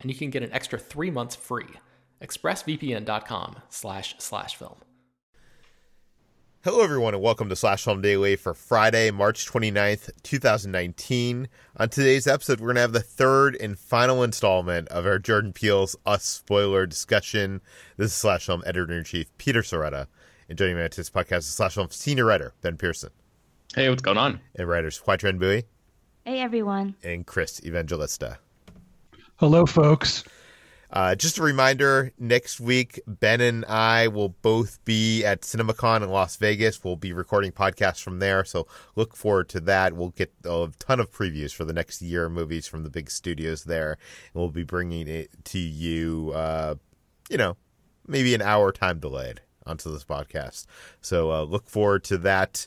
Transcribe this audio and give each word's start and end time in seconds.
and 0.00 0.10
you 0.10 0.16
can 0.16 0.30
get 0.30 0.42
an 0.42 0.52
extra 0.52 0.78
three 0.78 1.10
months 1.10 1.36
free. 1.36 1.68
ExpressVPN.com 2.22 3.56
slash 3.68 4.14
slash 4.18 4.56
film. 4.56 4.76
Hello, 6.62 6.82
everyone, 6.82 7.14
and 7.14 7.22
welcome 7.22 7.48
to 7.48 7.56
Slash 7.56 7.84
Film 7.84 8.02
Daily 8.02 8.36
for 8.36 8.52
Friday, 8.52 9.10
March 9.10 9.50
29th, 9.50 10.10
2019. 10.22 11.48
On 11.78 11.88
today's 11.88 12.26
episode, 12.26 12.60
we're 12.60 12.66
going 12.66 12.74
to 12.74 12.82
have 12.82 12.92
the 12.92 13.00
third 13.00 13.56
and 13.58 13.78
final 13.78 14.22
installment 14.22 14.86
of 14.88 15.06
our 15.06 15.18
Jordan 15.18 15.54
Peele's 15.54 15.96
Us 16.04 16.22
spoiler 16.24 16.84
discussion. 16.84 17.62
This 17.96 18.08
is 18.08 18.14
Slash 18.14 18.44
Film 18.44 18.62
Editor 18.66 18.92
in 18.92 19.04
Chief 19.04 19.34
Peter 19.38 19.62
Sciretta, 19.62 20.06
And 20.50 20.58
joining 20.58 20.76
me 20.76 20.82
on 20.82 20.90
today's 20.90 21.08
podcast 21.08 21.38
is 21.38 21.46
Slash 21.46 21.76
Film 21.76 21.88
Senior 21.88 22.26
Writer 22.26 22.52
Ben 22.60 22.76
Pearson. 22.76 23.08
Hey, 23.74 23.88
what's 23.88 24.02
going 24.02 24.18
on? 24.18 24.40
And 24.54 24.68
writers 24.68 25.00
Hoai-Tran 25.06 25.38
Bui. 25.38 25.64
Hey, 26.26 26.40
everyone. 26.40 26.94
And 27.02 27.24
Chris 27.26 27.64
Evangelista. 27.64 28.38
Hello, 29.40 29.64
folks. 29.64 30.22
Uh, 30.90 31.14
just 31.14 31.38
a 31.38 31.42
reminder 31.42 32.12
next 32.18 32.60
week, 32.60 33.00
Ben 33.06 33.40
and 33.40 33.64
I 33.64 34.08
will 34.08 34.28
both 34.28 34.84
be 34.84 35.24
at 35.24 35.40
CinemaCon 35.40 36.02
in 36.02 36.10
Las 36.10 36.36
Vegas. 36.36 36.84
We'll 36.84 36.96
be 36.96 37.14
recording 37.14 37.50
podcasts 37.50 38.02
from 38.02 38.18
there. 38.18 38.44
So 38.44 38.66
look 38.96 39.16
forward 39.16 39.48
to 39.48 39.60
that. 39.60 39.94
We'll 39.94 40.10
get 40.10 40.30
a 40.44 40.68
ton 40.78 41.00
of 41.00 41.10
previews 41.10 41.54
for 41.54 41.64
the 41.64 41.72
next 41.72 42.02
year 42.02 42.28
movies 42.28 42.66
from 42.66 42.84
the 42.84 42.90
big 42.90 43.10
studios 43.10 43.64
there. 43.64 43.92
And 43.92 44.42
we'll 44.42 44.50
be 44.50 44.62
bringing 44.62 45.08
it 45.08 45.30
to 45.44 45.58
you, 45.58 46.32
uh, 46.34 46.74
you 47.30 47.38
know, 47.38 47.56
maybe 48.06 48.34
an 48.34 48.42
hour 48.42 48.72
time 48.72 48.98
delayed 48.98 49.40
onto 49.64 49.90
this 49.90 50.04
podcast. 50.04 50.66
So 51.00 51.32
uh, 51.32 51.44
look 51.44 51.66
forward 51.66 52.04
to 52.04 52.18
that. 52.18 52.66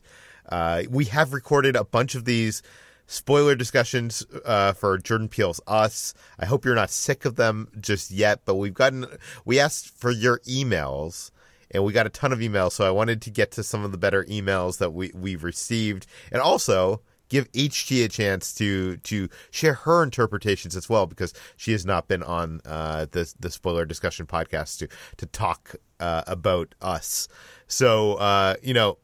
Uh, 0.50 0.82
we 0.90 1.06
have 1.06 1.34
recorded 1.34 1.76
a 1.76 1.84
bunch 1.84 2.16
of 2.16 2.26
these 2.26 2.64
spoiler 3.14 3.56
discussions 3.56 4.26
uh, 4.44 4.74
for 4.74 4.98
Jordan 4.98 5.30
Peele's 5.30 5.62
Us. 5.68 6.14
I 6.40 6.46
hope 6.46 6.66
you're 6.66 6.76
not 6.76 6.90
sick 6.90 7.26
of 7.26 7.36
them 7.36 7.70
just 7.80 8.10
yet, 8.12 8.42
but 8.44 8.56
we've 8.56 8.74
gotten 8.74 9.06
we 9.46 9.60
asked 9.60 9.90
for 9.98 10.12
your 10.12 10.40
emails 10.40 11.32
and 11.72 11.84
we 11.84 11.94
got 11.94 12.06
a 12.06 12.10
ton 12.10 12.32
of 12.32 12.40
emails, 12.40 12.74
so 12.74 12.86
I 12.86 12.92
wanted 12.92 13.22
to 13.24 13.32
get 13.32 13.52
to 13.52 13.64
some 13.64 13.84
of 13.84 13.92
the 13.92 13.98
better 13.98 14.24
emails 14.26 14.78
that 14.78 14.92
we 14.92 15.12
we've 15.16 15.44
received, 15.44 16.06
and 16.32 16.42
also 16.42 17.02
give 17.30 17.52
HT 17.52 18.06
a 18.06 18.08
chance 18.08 18.54
to 18.56 18.98
to 18.98 19.30
share 19.50 19.74
her 19.74 20.04
interpretations 20.04 20.76
as 20.76 20.88
well 20.88 21.08
because 21.08 21.34
she 21.58 21.72
has 21.72 21.86
not 21.86 22.08
been 22.08 22.24
on 22.24 22.62
uh, 22.66 23.08
the 23.12 23.32
the 23.40 23.50
spoiler 23.50 23.86
discussion 23.86 24.28
podcast 24.28 24.78
to 24.80 24.88
to 25.18 25.26
talk 25.26 25.76
uh, 26.00 26.24
about 26.28 26.76
us. 26.82 27.28
So 27.68 28.16
uh, 28.16 28.56
you 28.62 28.74
know, 28.74 28.98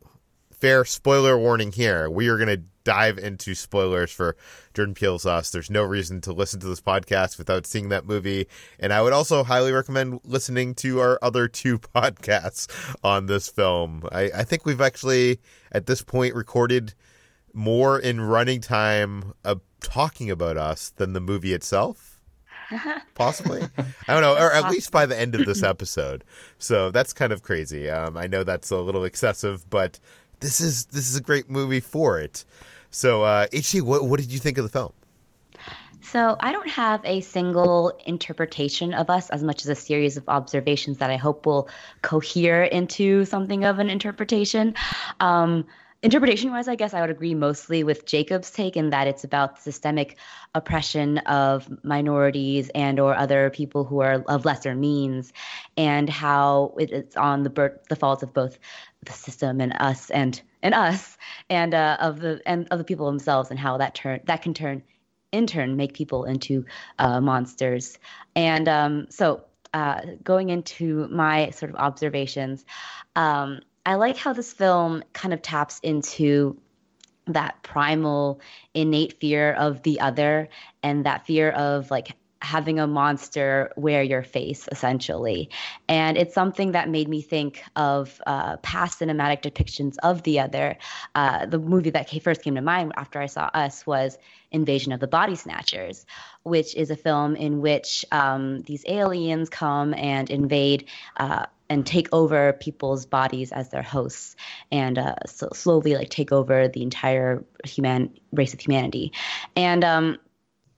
fair 0.52 0.86
spoiler 0.86 1.38
warning 1.38 1.72
here. 1.72 2.10
We 2.10 2.28
are 2.28 2.38
going 2.38 2.50
to 2.50 2.64
dive 2.90 3.20
into 3.20 3.54
spoilers 3.54 4.10
for 4.10 4.36
Jordan 4.74 4.96
Peele's 4.96 5.24
Us. 5.24 5.52
There's 5.52 5.70
no 5.70 5.84
reason 5.84 6.22
to 6.22 6.34
listen 6.34 6.60
to 6.62 6.66
this 6.66 6.82
podcast 6.82 7.38
without 7.38 7.68
seeing 7.68 7.90
that 7.90 8.04
movie. 8.04 8.48
And 8.80 8.92
I 8.92 9.04
would 9.04 9.14
also 9.14 9.44
highly 9.44 9.72
recommend 9.72 10.22
listening 10.24 10.74
to 10.76 11.00
our 11.00 11.20
other 11.22 11.48
two 11.48 11.78
podcasts 11.96 12.68
on 13.04 13.28
this 13.28 13.48
film. 13.48 14.10
I, 14.12 14.32
I 14.38 14.44
think 14.44 14.66
we've 14.66 14.82
actually, 14.82 15.40
at 15.72 15.86
this 15.86 16.02
point, 16.02 16.34
recorded 16.34 16.96
more 17.54 18.00
in 18.00 18.22
running 18.22 18.60
time 18.60 19.34
of 19.46 19.62
talking 19.82 20.32
about 20.32 20.58
us 20.58 20.90
than 20.96 21.14
the 21.14 21.22
movie 21.22 21.54
itself. 21.54 22.20
Possibly, 23.14 23.62
I 24.08 24.14
don't 24.14 24.22
know, 24.22 24.34
or 24.34 24.52
at 24.52 24.72
least 24.72 24.92
by 24.92 25.06
the 25.06 25.20
end 25.20 25.36
of 25.36 25.46
this 25.46 25.62
episode. 25.62 26.24
So 26.58 26.90
that's 26.90 27.14
kind 27.14 27.32
of 27.32 27.44
crazy. 27.44 27.88
Um, 27.88 28.18
I 28.18 28.26
know 28.26 28.44
that's 28.44 28.72
a 28.72 28.78
little 28.78 29.04
excessive, 29.04 29.70
but 29.70 30.00
this 30.40 30.62
is 30.62 30.86
this 30.86 31.10
is 31.10 31.16
a 31.16 31.22
great 31.22 31.50
movie 31.50 31.80
for 31.80 32.20
it. 32.20 32.46
So, 32.92 33.24
uh, 33.24 33.48
what, 33.76 34.06
what 34.06 34.20
did 34.20 34.32
you 34.32 34.40
think 34.40 34.58
of 34.58 34.64
the 34.64 34.70
film? 34.70 34.94
So, 36.02 36.38
I 36.40 36.52
don't 36.52 36.70
have 36.70 37.02
a 37.06 37.22
single 37.22 37.94
interpretation 38.06 38.94
of 38.94 39.10
us 39.10 39.30
as 39.30 39.44
much 39.44 39.62
as 39.62 39.70
a 39.70 39.76
series 39.76 40.18
of 40.18 40.28
observations 40.28 40.98
that 40.98 41.10
I 41.12 41.18
hope 41.18 41.46
will 41.46 41.70
cohere 42.02 42.64
into 42.64 43.26
something 43.26 43.64
of 43.64 43.80
an 43.80 43.90
interpretation. 43.90 44.74
Um, 45.20 45.66
interpretation 46.02 46.52
wise 46.52 46.68
i 46.68 46.76
guess 46.76 46.94
i 46.94 47.02
would 47.02 47.10
agree 47.10 47.36
mostly 47.36 47.84
with 47.84 48.06
jacob's 48.06 48.52
take 48.52 48.78
in 48.78 48.92
that 48.92 49.08
it's 49.08 49.24
about 49.24 49.62
systemic 49.62 50.18
oppression 50.56 51.18
of 51.20 51.68
minorities 51.84 52.70
and 52.74 53.00
or 53.00 53.16
other 53.16 53.50
people 53.50 53.84
who 53.84 54.00
are 54.00 54.24
of 54.28 54.46
lesser 54.46 54.76
means 54.76 55.34
and 55.76 56.10
how 56.10 56.74
it's 56.78 57.18
on 57.18 57.44
the, 57.44 57.80
the 57.90 57.96
fault 57.96 58.24
of 58.24 58.34
both 58.34 58.58
the 59.04 59.12
system 59.12 59.60
and 59.62 59.74
us 59.80 60.10
and 60.10 60.42
and 60.62 60.74
us 60.74 61.18
and 61.50 61.74
uh, 61.74 61.98
of 62.00 62.20
the 62.20 62.42
and 62.46 62.68
of 62.72 62.78
the 62.78 62.84
people 62.84 63.06
themselves 63.06 63.50
and 63.50 63.60
how 63.60 63.78
that 63.78 63.96
turn 63.96 64.20
that 64.26 64.42
can 64.42 64.54
turn 64.54 64.84
in 65.32 65.48
turn 65.48 65.76
make 65.76 65.94
people 65.94 66.26
into 66.26 66.66
uh, 66.98 67.22
monsters. 67.22 67.98
And 68.36 68.68
um, 68.68 69.08
so 69.10 69.44
uh, 69.74 70.02
going 70.24 70.50
into 70.50 71.08
my 71.10 71.52
sort 71.52 71.70
of 71.70 71.76
observations 71.76 72.66
um, 73.16 73.60
i 73.90 73.96
like 73.96 74.16
how 74.16 74.32
this 74.32 74.54
film 74.54 75.04
kind 75.14 75.34
of 75.34 75.42
taps 75.42 75.80
into 75.82 76.56
that 77.26 77.62
primal 77.64 78.40
innate 78.74 79.20
fear 79.20 79.54
of 79.54 79.82
the 79.84 80.00
other 80.00 80.50
and 80.84 81.06
that 81.06 81.26
fear 81.26 81.50
of 81.52 81.90
like 81.92 82.16
having 82.42 82.80
a 82.80 82.88
monster 82.88 83.72
wear 83.76 84.02
your 84.02 84.24
face 84.24 84.68
essentially. 84.72 85.50
And 85.90 86.18
it's 86.18 86.34
something 86.34 86.72
that 86.72 86.90
made 86.90 87.10
me 87.10 87.22
think 87.22 87.62
of 87.76 88.22
uh, 88.26 88.58
past 88.58 89.02
cinematic 89.02 89.42
depictions 89.42 89.98
of 90.04 90.24
the 90.24 90.40
other. 90.40 90.78
Uh, 91.16 91.46
the 91.46 91.60
movie 91.60 91.90
that 91.90 92.10
first 92.24 92.42
came 92.42 92.56
to 92.56 92.62
mind 92.62 92.94
after 92.96 93.20
i 93.20 93.26
saw 93.26 93.50
us 93.54 93.86
was 93.86 94.18
invasion 94.52 94.92
of 94.92 95.00
the 95.00 95.08
body 95.08 95.36
snatchers 95.36 96.06
which 96.44 96.76
is 96.76 96.90
a 96.90 96.96
film 96.96 97.36
in 97.36 97.62
which 97.62 98.06
um, 98.12 98.62
these 98.64 98.84
aliens 98.88 99.50
come 99.50 99.94
and 99.94 100.30
invade 100.30 100.88
uh, 101.18 101.46
and 101.70 101.86
take 101.86 102.08
over 102.12 102.54
people's 102.54 103.06
bodies 103.06 103.52
as 103.52 103.70
their 103.70 103.84
hosts 103.84 104.36
and 104.72 104.98
uh, 104.98 105.16
so 105.28 105.50
slowly 105.54 105.96
like 105.96 106.10
take 106.10 106.32
over 106.32 106.68
the 106.68 106.82
entire 106.82 107.44
human 107.64 108.12
race 108.34 108.54
of 108.54 108.60
humanity. 108.60 109.12
And 109.56 109.84
um, 109.84 110.18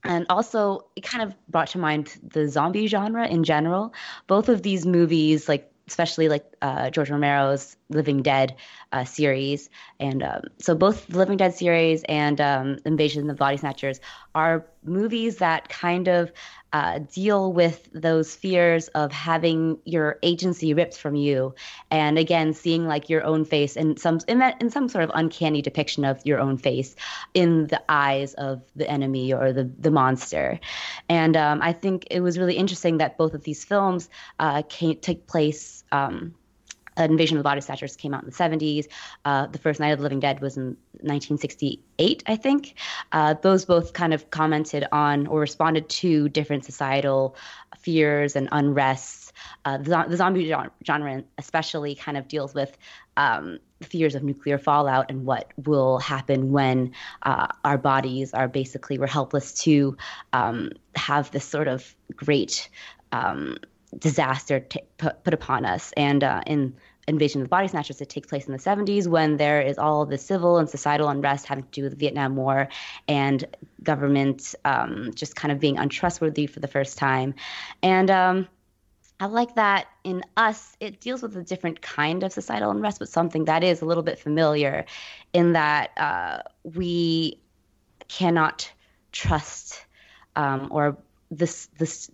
and 0.04 0.26
also 0.28 0.86
it 0.96 1.02
kind 1.02 1.22
of 1.22 1.34
brought 1.48 1.68
to 1.68 1.78
mind 1.78 2.18
the 2.22 2.48
zombie 2.48 2.86
genre 2.86 3.26
in 3.26 3.44
general. 3.44 3.94
Both 4.26 4.48
of 4.48 4.62
these 4.62 4.84
movies 4.84 5.48
like 5.48 5.72
especially 5.88 6.28
like 6.28 6.44
uh, 6.62 6.90
George 6.90 7.10
Romero's 7.10 7.76
Living 7.88 8.22
Dead 8.22 8.54
uh, 8.92 9.04
series, 9.04 9.68
and 9.98 10.22
um, 10.22 10.42
so 10.58 10.74
both 10.74 11.06
the 11.08 11.18
Living 11.18 11.36
Dead 11.36 11.54
series 11.54 12.02
and 12.04 12.40
um, 12.40 12.78
Invasion 12.86 13.22
of 13.22 13.28
the 13.28 13.34
Body 13.34 13.56
Snatchers 13.56 14.00
are 14.34 14.64
movies 14.84 15.36
that 15.38 15.68
kind 15.68 16.08
of 16.08 16.32
uh, 16.72 17.00
deal 17.12 17.52
with 17.52 17.88
those 17.92 18.34
fears 18.34 18.88
of 18.88 19.12
having 19.12 19.78
your 19.84 20.18
agency 20.22 20.74
ripped 20.74 20.96
from 20.96 21.14
you, 21.14 21.54
and 21.90 22.18
again 22.18 22.52
seeing 22.52 22.86
like 22.86 23.10
your 23.10 23.24
own 23.24 23.44
face 23.44 23.76
in 23.76 23.96
some 23.96 24.20
in, 24.28 24.38
that, 24.38 24.60
in 24.60 24.70
some 24.70 24.88
sort 24.88 25.04
of 25.04 25.10
uncanny 25.14 25.62
depiction 25.62 26.04
of 26.04 26.20
your 26.24 26.40
own 26.40 26.56
face 26.56 26.96
in 27.34 27.66
the 27.66 27.82
eyes 27.88 28.34
of 28.34 28.62
the 28.76 28.88
enemy 28.88 29.32
or 29.32 29.52
the 29.52 29.70
the 29.78 29.90
monster, 29.90 30.58
and 31.08 31.36
um, 31.36 31.60
I 31.62 31.72
think 31.72 32.06
it 32.10 32.20
was 32.20 32.38
really 32.38 32.56
interesting 32.56 32.98
that 32.98 33.18
both 33.18 33.34
of 33.34 33.42
these 33.42 33.64
films 33.64 34.08
uh, 34.38 34.62
came 34.68 34.96
take 34.96 35.26
place. 35.26 35.84
Um, 35.92 36.34
Invasion 36.98 37.36
of 37.36 37.42
the 37.42 37.48
Body 37.48 37.60
Snatchers 37.60 37.96
came 37.96 38.14
out 38.14 38.22
in 38.22 38.30
the 38.30 38.34
70s. 38.34 38.86
Uh, 39.24 39.46
the 39.46 39.58
first 39.58 39.80
Night 39.80 39.90
of 39.90 39.98
the 39.98 40.02
Living 40.02 40.20
Dead 40.20 40.40
was 40.40 40.56
in 40.56 40.76
1968, 41.00 42.22
I 42.26 42.36
think. 42.36 42.74
Uh, 43.12 43.34
those 43.34 43.64
both 43.64 43.92
kind 43.92 44.12
of 44.12 44.30
commented 44.30 44.86
on 44.92 45.26
or 45.26 45.40
responded 45.40 45.88
to 45.88 46.28
different 46.28 46.64
societal 46.64 47.36
fears 47.78 48.36
and 48.36 48.50
unrests. 48.50 49.32
Uh, 49.64 49.78
the, 49.78 50.04
the, 50.08 50.16
zombie 50.16 50.54
genre, 50.84 51.24
especially, 51.38 51.94
kind 51.94 52.16
of 52.16 52.28
deals 52.28 52.54
with 52.54 52.76
um, 53.16 53.58
fears 53.80 54.14
of 54.14 54.22
nuclear 54.22 54.58
fallout 54.58 55.10
and 55.10 55.24
what 55.24 55.50
will 55.56 55.98
happen 55.98 56.52
when 56.52 56.92
uh, 57.22 57.48
our 57.64 57.78
bodies 57.78 58.32
are 58.32 58.48
basically 58.48 58.98
we're 58.98 59.06
helpless 59.06 59.52
to 59.52 59.96
um, 60.32 60.70
have 60.94 61.30
this 61.30 61.44
sort 61.44 61.68
of 61.68 61.94
great 62.14 62.68
um, 63.12 63.56
disaster 63.98 64.60
t- 64.60 64.82
put, 64.98 65.22
put 65.24 65.34
upon 65.34 65.64
us. 65.64 65.92
And 65.96 66.24
uh, 66.24 66.42
in 66.46 66.74
Invasion 67.08 67.40
of 67.40 67.46
the 67.46 67.48
Body 67.48 67.68
Snatchers, 67.68 68.00
it 68.00 68.08
takes 68.08 68.28
place 68.28 68.46
in 68.46 68.52
the 68.52 68.58
70s 68.58 69.06
when 69.06 69.36
there 69.36 69.60
is 69.60 69.78
all 69.78 70.06
the 70.06 70.18
civil 70.18 70.58
and 70.58 70.68
societal 70.68 71.08
unrest 71.08 71.46
having 71.46 71.64
to 71.64 71.70
do 71.70 71.82
with 71.82 71.92
the 71.92 71.98
Vietnam 71.98 72.36
War 72.36 72.68
and 73.08 73.44
government 73.82 74.54
um, 74.64 75.10
just 75.14 75.34
kind 75.34 75.50
of 75.50 75.58
being 75.58 75.78
untrustworthy 75.78 76.46
for 76.46 76.60
the 76.60 76.68
first 76.68 76.98
time. 76.98 77.34
And 77.82 78.10
um, 78.10 78.48
I 79.18 79.26
like 79.26 79.56
that 79.56 79.86
in 80.04 80.22
us, 80.36 80.76
it 80.80 81.00
deals 81.00 81.22
with 81.22 81.36
a 81.36 81.42
different 81.42 81.82
kind 81.82 82.22
of 82.22 82.32
societal 82.32 82.70
unrest, 82.70 83.00
but 83.00 83.08
something 83.08 83.44
that 83.46 83.64
is 83.64 83.82
a 83.82 83.84
little 83.84 84.02
bit 84.02 84.18
familiar 84.18 84.84
in 85.32 85.52
that 85.52 85.90
uh, 85.96 86.42
we 86.62 87.40
cannot 88.08 88.70
trust 89.10 89.84
um, 90.36 90.68
or 90.70 90.96
this 91.30 91.66
this 91.78 92.10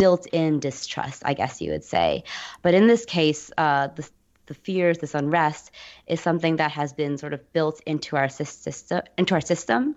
built-in 0.00 0.60
distrust, 0.60 1.22
I 1.26 1.34
guess 1.34 1.60
you 1.60 1.72
would 1.72 1.84
say. 1.84 2.24
But 2.62 2.74
in 2.74 2.86
this 2.86 3.04
case, 3.04 3.50
uh, 3.58 3.88
the, 3.88 4.08
the 4.46 4.54
fears, 4.54 4.98
this 4.98 5.14
unrest, 5.14 5.70
is 6.06 6.20
something 6.20 6.56
that 6.56 6.70
has 6.72 6.94
been 6.94 7.18
sort 7.18 7.34
of 7.34 7.52
built 7.52 7.80
into 7.84 8.16
our 8.16 8.30
system, 8.30 9.02
into 9.18 9.34
our 9.34 9.42
system, 9.42 9.96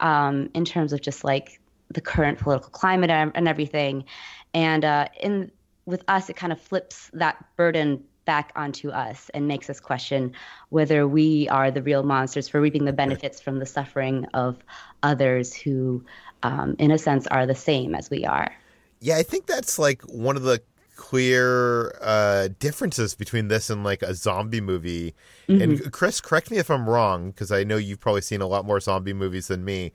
um, 0.00 0.50
in 0.54 0.64
terms 0.64 0.92
of 0.92 1.00
just 1.00 1.24
like 1.24 1.60
the 1.90 2.02
current 2.02 2.38
political 2.38 2.70
climate 2.70 3.10
and 3.10 3.48
everything. 3.48 4.04
And 4.52 4.84
uh, 4.84 5.08
in 5.18 5.50
with 5.86 6.04
us, 6.06 6.28
it 6.28 6.36
kind 6.36 6.52
of 6.52 6.60
flips 6.60 7.10
that 7.14 7.42
burden 7.56 8.04
back 8.26 8.52
onto 8.54 8.90
us 8.90 9.30
and 9.32 9.48
makes 9.48 9.70
us 9.70 9.80
question 9.80 10.34
whether 10.68 11.08
we 11.08 11.48
are 11.48 11.70
the 11.70 11.80
real 11.80 12.02
monsters 12.02 12.46
for 12.46 12.60
reaping 12.60 12.84
the 12.84 12.92
benefits 12.92 13.40
from 13.40 13.58
the 13.58 13.64
suffering 13.64 14.26
of 14.34 14.58
others 15.02 15.54
who, 15.54 16.04
um, 16.42 16.76
in 16.78 16.90
a 16.90 16.98
sense, 16.98 17.26
are 17.26 17.46
the 17.46 17.54
same 17.54 17.94
as 17.94 18.10
we 18.10 18.26
are. 18.26 18.54
Yeah, 19.00 19.16
I 19.16 19.22
think 19.22 19.46
that's 19.46 19.78
like 19.78 20.02
one 20.02 20.36
of 20.36 20.42
the 20.42 20.60
clear 20.96 21.96
uh, 22.02 22.48
differences 22.58 23.14
between 23.14 23.48
this 23.48 23.70
and 23.70 23.84
like 23.84 24.02
a 24.02 24.14
zombie 24.14 24.60
movie. 24.60 25.14
Mm-hmm. 25.48 25.62
And 25.62 25.92
Chris, 25.92 26.20
correct 26.20 26.50
me 26.50 26.58
if 26.58 26.70
I'm 26.70 26.88
wrong, 26.88 27.30
because 27.30 27.52
I 27.52 27.64
know 27.64 27.76
you've 27.76 28.00
probably 28.00 28.20
seen 28.20 28.40
a 28.40 28.46
lot 28.46 28.64
more 28.64 28.80
zombie 28.80 29.12
movies 29.12 29.46
than 29.46 29.64
me. 29.64 29.92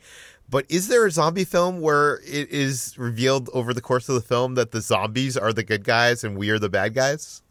But 0.49 0.65
is 0.69 0.87
there 0.87 1.05
a 1.05 1.11
zombie 1.11 1.45
film 1.45 1.81
where 1.81 2.19
it 2.25 2.49
is 2.49 2.97
revealed 2.97 3.49
over 3.53 3.73
the 3.73 3.81
course 3.81 4.09
of 4.09 4.15
the 4.15 4.21
film 4.21 4.55
that 4.55 4.71
the 4.71 4.81
zombies 4.81 5.37
are 5.37 5.53
the 5.53 5.63
good 5.63 5.83
guys 5.83 6.23
and 6.23 6.37
we 6.37 6.49
are 6.49 6.59
the 6.59 6.69
bad 6.69 6.93
guys? 6.93 7.41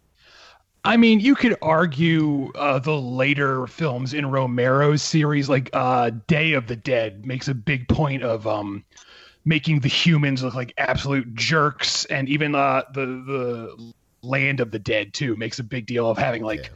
I 0.84 0.96
mean, 0.96 1.20
you 1.20 1.34
could 1.34 1.56
argue 1.62 2.50
uh, 2.55 2.81
the 2.81 2.96
later 2.96 3.66
films 3.69 4.14
in 4.14 4.31
Romero's 4.31 5.02
series, 5.02 5.48
like 5.48 5.70
uh, 5.72 6.10
Day 6.26 6.55
of 6.55 6.66
the 6.66 6.75
Dead, 6.75 7.25
makes 7.25 7.46
a 7.46 7.55
big 7.55 7.87
point 7.88 8.25
of 8.25 8.46
um, 8.48 8.84
making 9.44 9.81
the 9.81 9.89
humans 9.89 10.43
look 10.43 10.55
like 10.55 10.73
absolute 10.79 11.35
jerks, 11.35 12.05
and 12.06 12.29
even 12.29 12.55
uh, 12.55 12.83
the 12.93 13.06
the 13.06 13.93
Land 14.23 14.61
of 14.61 14.71
the 14.71 14.79
Dead 14.79 15.12
too 15.12 15.37
makes 15.37 15.59
a 15.59 15.65
big 15.65 15.87
deal 15.87 16.09
of 16.09 16.19
having 16.19 16.43
like. 16.43 16.65
Yeah. 16.65 16.69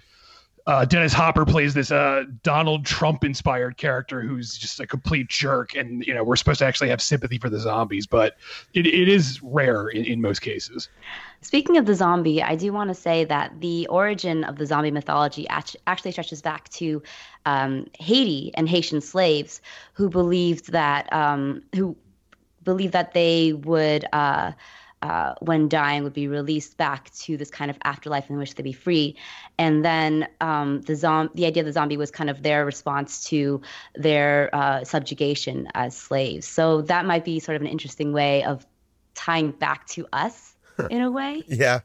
Uh, 0.69 0.85
Dennis 0.85 1.13
Hopper 1.13 1.45
plays 1.45 1.75
this 1.75 1.93
uh, 1.93 2.25
Donald 2.43 2.85
Trump 2.85 3.23
inspired 3.23 3.77
character 3.77 4.21
who's 4.21 4.59
just 4.59 4.81
a 4.81 4.87
complete 4.87 5.29
jerk, 5.29 5.77
and 5.77 6.05
you 6.05 6.13
know 6.13 6.25
we're 6.25 6.35
supposed 6.35 6.59
to 6.59 6.67
actually 6.67 6.89
have 6.89 7.01
sympathy 7.01 7.39
for 7.39 7.49
the 7.49 7.61
zombies, 7.61 8.05
but 8.05 8.37
it, 8.75 8.85
it 8.85 9.09
is 9.09 9.41
rare 9.45 9.87
in, 9.87 10.05
in 10.05 10.21
most 10.21 10.41
cases. 10.41 10.89
Speaking 11.41 11.77
of 11.77 11.87
the 11.87 11.95
zombie, 11.95 12.43
I 12.43 12.57
do 12.57 12.73
want 12.73 12.89
to 12.89 12.95
say 12.95 13.25
that 13.27 13.61
the 13.61 13.87
origin 13.87 14.43
of 14.43 14.57
the 14.57 14.67
zombie 14.67 14.91
mythology 14.91 15.47
actually 15.49 16.11
stretches 16.11 16.43
back 16.43 16.69
to 16.71 17.01
um, 17.45 17.87
Haiti 18.01 18.51
and 18.55 18.69
Haitian 18.69 19.01
slaves 19.01 19.61
who 19.93 20.09
believed 20.09 20.73
that 20.73 21.13
um, 21.13 21.63
who 21.77 21.97
believe 22.67 22.93
that 22.93 23.15
they 23.15 23.55
would, 23.55 24.05
uh, 24.13 24.53
uh, 25.01 25.35
when 25.41 25.69
dying, 25.69 26.05
would 26.05 26.13
be 26.13 26.29
released 26.29 26.77
back 26.77 27.11
to 27.15 27.39
this 27.39 27.51
kind 27.51 27.71
of 27.71 27.79
afterlife 27.85 28.29
in 28.29 28.37
which 28.37 28.55
they'd 28.55 28.63
be 28.63 28.73
free. 28.73 29.17
And 29.57 29.83
then 29.83 30.29
um, 30.43 30.83
the 30.83 30.97
zom- 30.97 31.31
the 31.35 31.47
idea 31.47 31.63
of 31.63 31.67
the 31.67 31.73
zombie 31.73 31.97
was 31.97 32.11
kind 32.11 32.29
of 32.29 32.43
their 32.43 32.67
response 32.67 33.25
to 33.31 33.63
their 33.95 34.55
uh, 34.55 34.85
subjugation 34.85 35.69
as 35.73 35.97
slaves. 35.97 36.47
So 36.47 36.83
that 36.83 37.07
might 37.07 37.25
be 37.25 37.41
sort 37.41 37.57
of 37.57 37.63
an 37.63 37.69
interesting 37.69 38.13
way 38.13 38.45
of 38.45 38.67
tying 39.15 39.53
back 39.53 39.87
to 39.89 40.07
us 40.13 40.55
in 40.91 41.01
a 41.01 41.11
way. 41.11 41.43
yeah, 41.49 41.81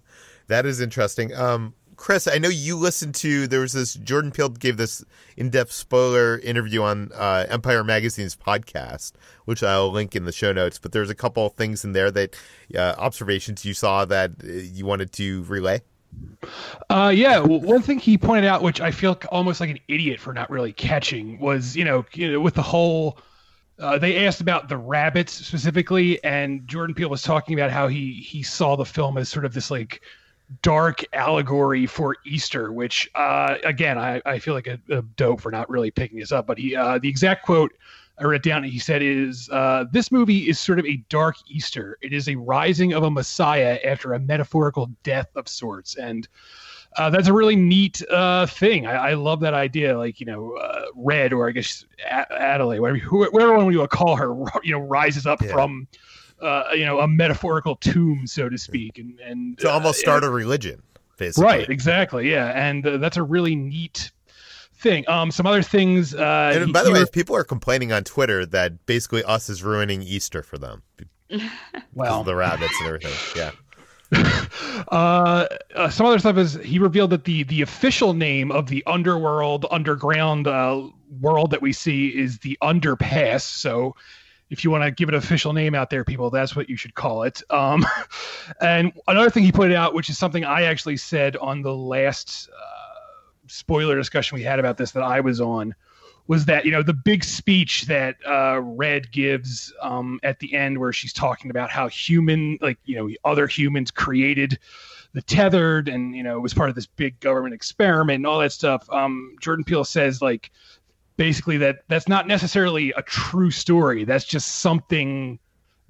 that 0.48 0.66
is 0.66 0.82
interesting. 0.82 1.34
Um, 1.34 1.74
Chris, 2.02 2.28
I 2.28 2.40
know 2.40 2.50
you 2.50 2.78
listened 2.78 3.14
to 3.16 3.46
there 3.46 3.60
was 3.60 3.74
this 3.74 3.94
Jordan 3.94 4.32
Peele 4.32 4.50
gave 4.50 4.76
this 4.76 5.06
in-depth 5.38 5.72
spoiler 5.72 6.40
interview 6.40 6.82
on 6.82 7.12
uh, 7.14 7.46
Empire 7.48 7.84
Magazine's 7.84 8.36
podcast, 8.36 9.12
which 9.46 9.62
I'll 9.62 9.92
link 9.92 10.16
in 10.16 10.26
the 10.26 10.32
show 10.32 10.52
notes. 10.52 10.80
But 10.80 10.94
there's 10.94 11.12
a 11.12 11.16
couple 11.16 11.46
of 11.46 11.54
things 11.54 11.86
in 11.86 11.92
there 11.92 12.10
that 12.10 12.36
uh, 12.76 12.96
observations 12.98 13.66
you 13.66 13.76
saw 13.76 14.04
that 14.06 14.32
uh, 14.44 14.48
you 14.48 14.84
wanted 14.84 15.12
to 15.14 15.44
relay. 15.44 15.84
Uh, 16.90 17.14
yeah, 17.16 17.38
one 17.38 17.84
thing 17.84 18.00
he 18.00 18.18
pointed 18.18 18.46
out, 18.46 18.64
which 18.64 18.82
I 18.82 18.90
feel 18.90 19.16
almost 19.32 19.62
like 19.62 19.70
an 19.70 19.80
idiot 19.88 20.20
for 20.20 20.34
not 20.34 20.50
really 20.50 20.74
catching, 20.74 21.40
was 21.40 21.76
you 21.76 21.86
know, 21.86 22.04
you 22.14 22.32
know 22.32 22.40
with 22.42 22.56
the 22.56 22.64
whole. 22.64 23.20
Uh, 23.78 24.00
they 24.00 24.26
asked 24.26 24.42
about 24.42 24.70
the 24.70 24.78
rabbits 24.78 25.34
specifically, 25.34 26.24
and 26.24 26.68
Jordan 26.68 26.96
Peele 26.96 27.10
was 27.10 27.22
talking 27.22 27.54
about 27.54 27.70
how 27.70 27.88
he 27.88 28.14
he 28.14 28.42
saw 28.42 28.76
the 28.76 28.86
film 28.86 29.20
as 29.20 29.30
sort 29.30 29.46
of 29.46 29.54
this 29.54 29.70
like 29.70 30.02
dark 30.62 31.04
allegory 31.14 31.86
for 31.86 32.18
Easter, 32.26 32.72
which 32.72 33.10
uh, 33.16 33.58
again 33.64 33.98
I, 33.98 34.22
I 34.26 34.40
feel 34.40 34.54
like 34.54 34.68
a, 34.68 34.80
a, 34.90 35.02
dope 35.02 35.42
for 35.42 35.52
not 35.52 35.70
really 35.70 35.92
picking 35.92 36.20
this 36.20 36.32
up. 36.32 36.48
But 36.48 36.58
he 36.58 36.76
uh, 36.76 37.00
the 37.00 37.10
exact 37.10 37.46
quote 37.46 37.74
I 38.20 38.26
read 38.26 38.42
down 38.42 38.64
he 38.64 38.80
said 38.80 39.02
is 39.02 39.50
uh, 39.52 39.86
this 39.92 40.12
movie 40.12 40.50
is 40.50 40.60
sort 40.60 40.80
of 40.80 40.86
a 40.86 40.98
dark 41.10 41.36
Easter. 41.48 41.98
It 42.02 42.14
is 42.14 42.28
a 42.28 42.36
rising 42.36 42.94
of 42.94 43.04
a 43.04 43.12
Messiah 43.12 43.80
after 43.84 44.14
a 44.14 44.20
metaphorical 44.20 44.92
death 45.04 45.30
of 45.36 45.48
sorts, 45.48 45.96
and 45.96 46.28
uh, 46.98 47.10
that's 47.10 47.28
a 47.28 47.34
really 47.34 47.56
neat 47.56 48.02
uh, 48.10 48.46
thing. 48.46 48.86
I, 48.86 49.12
I, 49.12 49.14
love 49.14 49.40
that 49.40 49.54
idea. 49.54 49.98
Like 49.98 50.20
you 50.20 50.26
know, 50.26 50.54
uh, 50.58 50.86
Red 50.94 51.32
or 51.34 51.48
I 51.48 51.52
guess 51.52 51.86
Adelaide, 52.10 52.80
whatever, 52.80 53.00
whoever 53.00 53.56
one 53.56 53.72
you 53.72 53.80
want 53.80 53.92
to 53.92 53.98
call 53.98 54.16
her, 54.18 54.36
you 54.64 54.74
know, 54.74 54.80
rises 54.80 55.26
up 55.26 55.42
yeah. 55.42 55.52
from 55.52 55.88
uh, 56.42 56.64
you 56.74 56.86
know, 56.86 57.00
a 57.00 57.08
metaphorical 57.08 57.76
tomb, 57.76 58.26
so 58.26 58.50
to 58.50 58.58
speak, 58.58 58.98
and 58.98 59.20
and 59.20 59.58
to 59.60 59.70
almost 59.70 60.00
uh, 60.00 60.02
start 60.02 60.24
a 60.24 60.30
religion, 60.30 60.82
basically. 61.18 61.46
Right, 61.46 61.70
exactly, 61.70 62.30
yeah, 62.30 62.48
and 62.48 62.86
uh, 62.86 62.98
that's 62.98 63.18
a 63.18 63.24
really 63.24 63.56
neat 63.56 64.12
thing. 64.82 65.08
Um, 65.08 65.32
some 65.32 65.46
other 65.46 65.62
things. 65.62 66.14
Uh, 66.14 66.54
and 66.56 66.74
by 66.74 66.84
the 66.84 66.92
way, 66.92 67.06
people 67.12 67.36
are 67.36 67.44
complaining 67.44 67.92
on 67.92 68.04
Twitter 68.04 68.46
that 68.48 68.86
basically 68.86 69.24
us 69.24 69.50
is 69.50 69.64
ruining 69.64 70.02
Easter 70.02 70.44
for 70.44 70.58
them. 70.58 70.82
well, 71.94 72.24
the 72.24 72.36
rabbits 72.36 72.74
and 72.80 72.88
everything. 72.88 73.14
Yeah. 73.36 73.52
uh, 74.92 75.46
uh, 75.76 75.90
some 75.90 76.06
other 76.06 76.20
stuff 76.20 76.38
is 76.38 76.56
he 76.56 76.80
revealed 76.80 77.12
that 77.12 77.24
the 77.24 77.44
the 77.44 77.62
official 77.62 78.14
name 78.14 78.52
of 78.52 78.68
the 78.68 78.84
underworld 78.86 79.66
underground 79.72 80.48
uh, 80.48 80.82
world 81.22 81.52
that 81.52 81.62
we 81.62 81.72
see 81.72 82.08
is 82.08 82.40
the 82.40 82.58
underpass. 82.62 83.42
So 83.42 83.96
if 84.52 84.66
you 84.66 84.70
want 84.70 84.84
to 84.84 84.92
give 84.92 85.08
it 85.08 85.16
an 85.16 85.20
official 85.20 85.54
name 85.54 85.74
out 85.74 85.90
there, 85.90 86.04
people, 86.04 86.30
that's 86.30 86.56
what 86.56 86.70
you 86.70 86.76
should 86.76 86.94
call 86.94 87.24
it. 87.24 87.42
Um, 87.50 87.86
and 88.62 88.92
another 89.08 89.30
thing 89.30 89.44
he 89.44 89.52
pointed 89.52 89.76
out, 89.76 89.94
which 89.94 90.10
is 90.10 90.18
something 90.18 90.44
I 90.44 90.64
actually 90.64 90.98
said 90.98 91.38
on 91.38 91.62
the 91.62 91.74
last 91.74 92.50
uh, 92.50 92.98
spoiler 93.48 93.96
discussion 93.96 94.36
we 94.36 94.44
had 94.44 94.60
about 94.60 94.78
this 94.78 94.92
that 94.92 95.04
I 95.04 95.22
was 95.22 95.40
on, 95.40 95.74
was 96.28 96.46
that 96.46 96.66
you 96.66 96.72
know 96.72 96.84
the 96.84 96.94
big 96.94 97.24
speech 97.24 97.84
that 97.84 98.18
uh, 98.28 98.60
Red 98.62 99.12
gives 99.12 99.74
um, 99.82 100.20
at 100.22 100.40
the 100.40 100.54
end, 100.54 100.78
where 100.78 100.94
she's 100.94 101.14
talking 101.14 101.50
about 101.50 101.72
how 101.72 101.88
human, 101.88 102.58
like 102.62 102.78
you 102.86 102.96
know, 102.96 103.10
other 103.24 103.48
humans 103.48 103.90
created 103.90 104.60
the 105.14 105.22
tethered 105.22 105.90
and 105.90 106.16
you 106.16 106.24
know 106.24 106.38
it 106.38 106.42
was 106.42 106.54
part 106.54 106.70
of 106.70 106.76
this 106.76 106.86
big 106.86 107.20
government 107.20 107.54
experiment 107.54 108.18
and 108.18 108.28
all 108.28 108.40
that 108.40 108.52
stuff. 108.52 108.90
Um, 108.90 109.36
Jordan 109.42 109.64
Peele 109.64 109.84
says 109.84 110.22
like 110.22 110.52
basically 111.22 111.58
that 111.58 111.84
that's 111.88 112.08
not 112.08 112.26
necessarily 112.26 112.92
a 112.98 113.04
true 113.04 113.52
story. 113.52 114.06
That's 114.06 114.26
just 114.26 114.56
something 114.56 115.38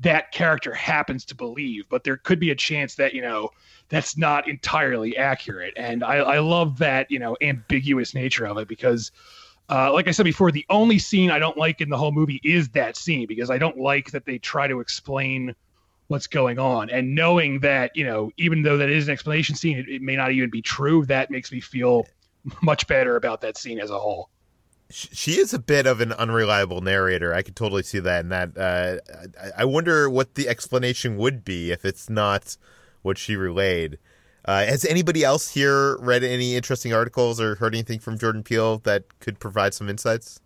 that 0.01 0.33
character 0.33 0.73
happens 0.73 1.23
to 1.23 1.35
believe, 1.35 1.85
but 1.87 2.03
there 2.03 2.17
could 2.17 2.37
be 2.37 2.49
a 2.49 2.55
chance 2.55 2.95
that 2.95 3.13
you 3.13 3.21
know 3.21 3.51
that's 3.87 4.17
not 4.17 4.49
entirely 4.49 5.15
accurate. 5.15 5.73
And 5.77 6.03
I, 6.03 6.17
I 6.17 6.39
love 6.39 6.79
that 6.79 7.09
you 7.09 7.17
know 7.17 7.37
ambiguous 7.41 8.13
nature 8.13 8.45
of 8.45 8.57
it 8.57 8.67
because. 8.67 9.11
Uh, 9.69 9.89
like 9.93 10.09
I 10.09 10.11
said 10.11 10.23
before, 10.25 10.51
the 10.51 10.65
only 10.69 10.99
scene 10.99 11.31
I 11.31 11.39
don't 11.39 11.55
like 11.55 11.79
in 11.79 11.87
the 11.87 11.95
whole 11.95 12.11
movie 12.11 12.41
is 12.43 12.67
that 12.69 12.97
scene 12.97 13.25
because 13.25 13.49
I 13.49 13.57
don't 13.57 13.77
like 13.77 14.11
that 14.11 14.25
they 14.25 14.37
try 14.37 14.67
to 14.67 14.81
explain 14.81 15.55
what's 16.07 16.27
going 16.27 16.59
on. 16.59 16.89
And 16.89 17.15
knowing 17.15 17.61
that, 17.61 17.91
you 17.95 18.03
know, 18.03 18.31
even 18.35 18.63
though 18.63 18.75
that 18.75 18.89
is 18.89 19.07
an 19.07 19.13
explanation 19.13 19.55
scene, 19.55 19.77
it, 19.77 19.87
it 19.87 20.01
may 20.01 20.17
not 20.17 20.33
even 20.33 20.49
be 20.49 20.61
true, 20.61 21.05
that 21.05 21.31
makes 21.31 21.53
me 21.53 21.61
feel 21.61 22.05
much 22.61 22.85
better 22.85 23.15
about 23.15 23.39
that 23.41 23.55
scene 23.55 23.79
as 23.79 23.91
a 23.91 23.97
whole 23.97 24.29
she 24.91 25.39
is 25.39 25.53
a 25.53 25.59
bit 25.59 25.85
of 25.85 26.01
an 26.01 26.11
unreliable 26.13 26.81
narrator. 26.81 27.33
I 27.33 27.41
could 27.41 27.55
totally 27.55 27.83
see 27.83 27.99
that. 27.99 28.21
And 28.21 28.31
that 28.31 28.57
uh, 28.57 28.97
I 29.57 29.65
wonder 29.65 30.09
what 30.09 30.35
the 30.35 30.47
explanation 30.47 31.17
would 31.17 31.43
be 31.43 31.71
if 31.71 31.85
it's 31.85 32.09
not 32.09 32.57
what 33.01 33.17
she 33.17 33.35
relayed. 33.35 33.97
Uh, 34.43 34.65
has 34.65 34.85
anybody 34.85 35.23
else 35.23 35.49
here 35.49 35.97
read 35.97 36.23
any 36.23 36.55
interesting 36.55 36.93
articles 36.93 37.39
or 37.39 37.55
heard 37.55 37.75
anything 37.75 37.99
from 37.99 38.17
Jordan 38.17 38.43
Peele 38.43 38.79
that 38.79 39.19
could 39.19 39.39
provide 39.39 39.73
some 39.73 39.87
insights? 39.87 40.39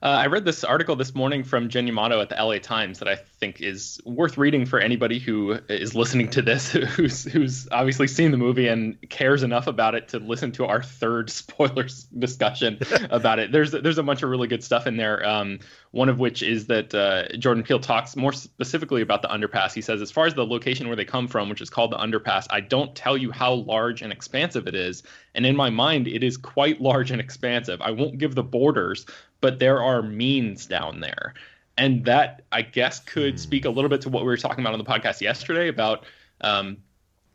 Uh, 0.00 0.06
I 0.06 0.26
read 0.26 0.44
this 0.44 0.62
article 0.62 0.94
this 0.94 1.12
morning 1.12 1.42
from 1.42 1.68
Jen 1.68 1.88
Yamato 1.88 2.20
at 2.20 2.28
the 2.28 2.36
LA 2.36 2.58
Times 2.58 3.00
that 3.00 3.08
I 3.08 3.16
think 3.16 3.60
is 3.60 4.00
worth 4.04 4.38
reading 4.38 4.64
for 4.64 4.78
anybody 4.78 5.18
who 5.18 5.58
is 5.68 5.92
listening 5.92 6.28
to 6.30 6.42
this, 6.42 6.70
who's 6.96 7.24
who's 7.24 7.68
obviously 7.72 8.06
seen 8.06 8.30
the 8.30 8.36
movie 8.36 8.68
and 8.68 8.96
cares 9.10 9.42
enough 9.42 9.66
about 9.66 9.96
it 9.96 10.08
to 10.08 10.20
listen 10.20 10.52
to 10.52 10.66
our 10.66 10.84
third 10.84 11.30
spoilers 11.30 12.04
discussion 12.04 12.78
about 13.10 13.40
it. 13.40 13.50
There's 13.50 13.72
there's 13.72 13.98
a 13.98 14.04
bunch 14.04 14.22
of 14.22 14.30
really 14.30 14.46
good 14.46 14.62
stuff 14.62 14.86
in 14.86 14.96
there. 14.96 15.28
Um, 15.28 15.58
one 15.90 16.08
of 16.08 16.20
which 16.20 16.42
is 16.42 16.66
that 16.66 16.94
uh, 16.94 17.36
Jordan 17.36 17.64
Peele 17.64 17.80
talks 17.80 18.14
more 18.14 18.32
specifically 18.32 19.02
about 19.02 19.22
the 19.22 19.28
underpass. 19.28 19.72
He 19.72 19.80
says, 19.80 20.02
as 20.02 20.10
far 20.10 20.26
as 20.26 20.34
the 20.34 20.46
location 20.46 20.86
where 20.86 20.96
they 20.96 21.04
come 21.04 21.26
from, 21.26 21.48
which 21.48 21.60
is 21.60 21.70
called 21.70 21.92
the 21.92 21.96
underpass, 21.96 22.46
I 22.50 22.60
don't 22.60 22.94
tell 22.94 23.16
you 23.16 23.32
how 23.32 23.54
large 23.54 24.02
and 24.02 24.12
expansive 24.12 24.68
it 24.68 24.74
is. 24.74 25.02
And 25.38 25.46
in 25.46 25.54
my 25.54 25.70
mind, 25.70 26.08
it 26.08 26.24
is 26.24 26.36
quite 26.36 26.80
large 26.80 27.12
and 27.12 27.20
expansive. 27.20 27.80
I 27.80 27.92
won't 27.92 28.18
give 28.18 28.34
the 28.34 28.42
borders, 28.42 29.06
but 29.40 29.60
there 29.60 29.80
are 29.80 30.02
means 30.02 30.66
down 30.66 30.98
there. 30.98 31.34
And 31.76 32.04
that, 32.06 32.42
I 32.50 32.62
guess, 32.62 32.98
could 32.98 33.34
hmm. 33.34 33.38
speak 33.38 33.64
a 33.64 33.70
little 33.70 33.88
bit 33.88 34.00
to 34.00 34.08
what 34.08 34.24
we 34.24 34.26
were 34.26 34.36
talking 34.36 34.64
about 34.64 34.72
on 34.72 34.80
the 34.80 34.84
podcast 34.84 35.20
yesterday 35.20 35.68
about 35.68 36.06
um, 36.40 36.78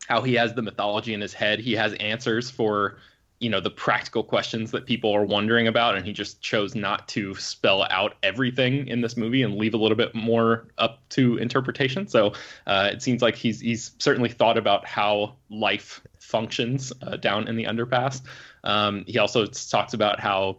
how 0.06 0.20
he 0.20 0.34
has 0.34 0.52
the 0.52 0.60
mythology 0.60 1.14
in 1.14 1.22
his 1.22 1.32
head. 1.32 1.60
He 1.60 1.72
has 1.72 1.94
answers 1.94 2.50
for, 2.50 2.98
you 3.40 3.50
know, 3.50 3.60
the 3.60 3.70
practical 3.70 4.22
questions 4.22 4.70
that 4.70 4.86
people 4.86 5.14
are 5.14 5.24
wondering 5.24 5.66
about. 5.66 5.96
And 5.96 6.06
he 6.06 6.12
just 6.12 6.40
chose 6.40 6.74
not 6.74 7.08
to 7.08 7.34
spell 7.34 7.86
out 7.90 8.14
everything 8.22 8.86
in 8.86 9.00
this 9.00 9.16
movie 9.16 9.42
and 9.42 9.56
leave 9.56 9.74
a 9.74 9.76
little 9.76 9.96
bit 9.96 10.14
more 10.14 10.68
up 10.78 11.00
to 11.10 11.36
interpretation. 11.36 12.06
So 12.06 12.32
uh, 12.66 12.90
it 12.92 13.02
seems 13.02 13.22
like 13.22 13.36
he's, 13.36 13.60
he's 13.60 13.92
certainly 13.98 14.30
thought 14.30 14.56
about 14.56 14.86
how 14.86 15.34
life 15.50 16.00
functions 16.18 16.92
uh, 17.02 17.16
down 17.16 17.48
in 17.48 17.56
the 17.56 17.64
underpass. 17.64 18.22
Um, 18.62 19.04
he 19.06 19.18
also 19.18 19.46
talks 19.46 19.92
about 19.92 20.20
how 20.20 20.58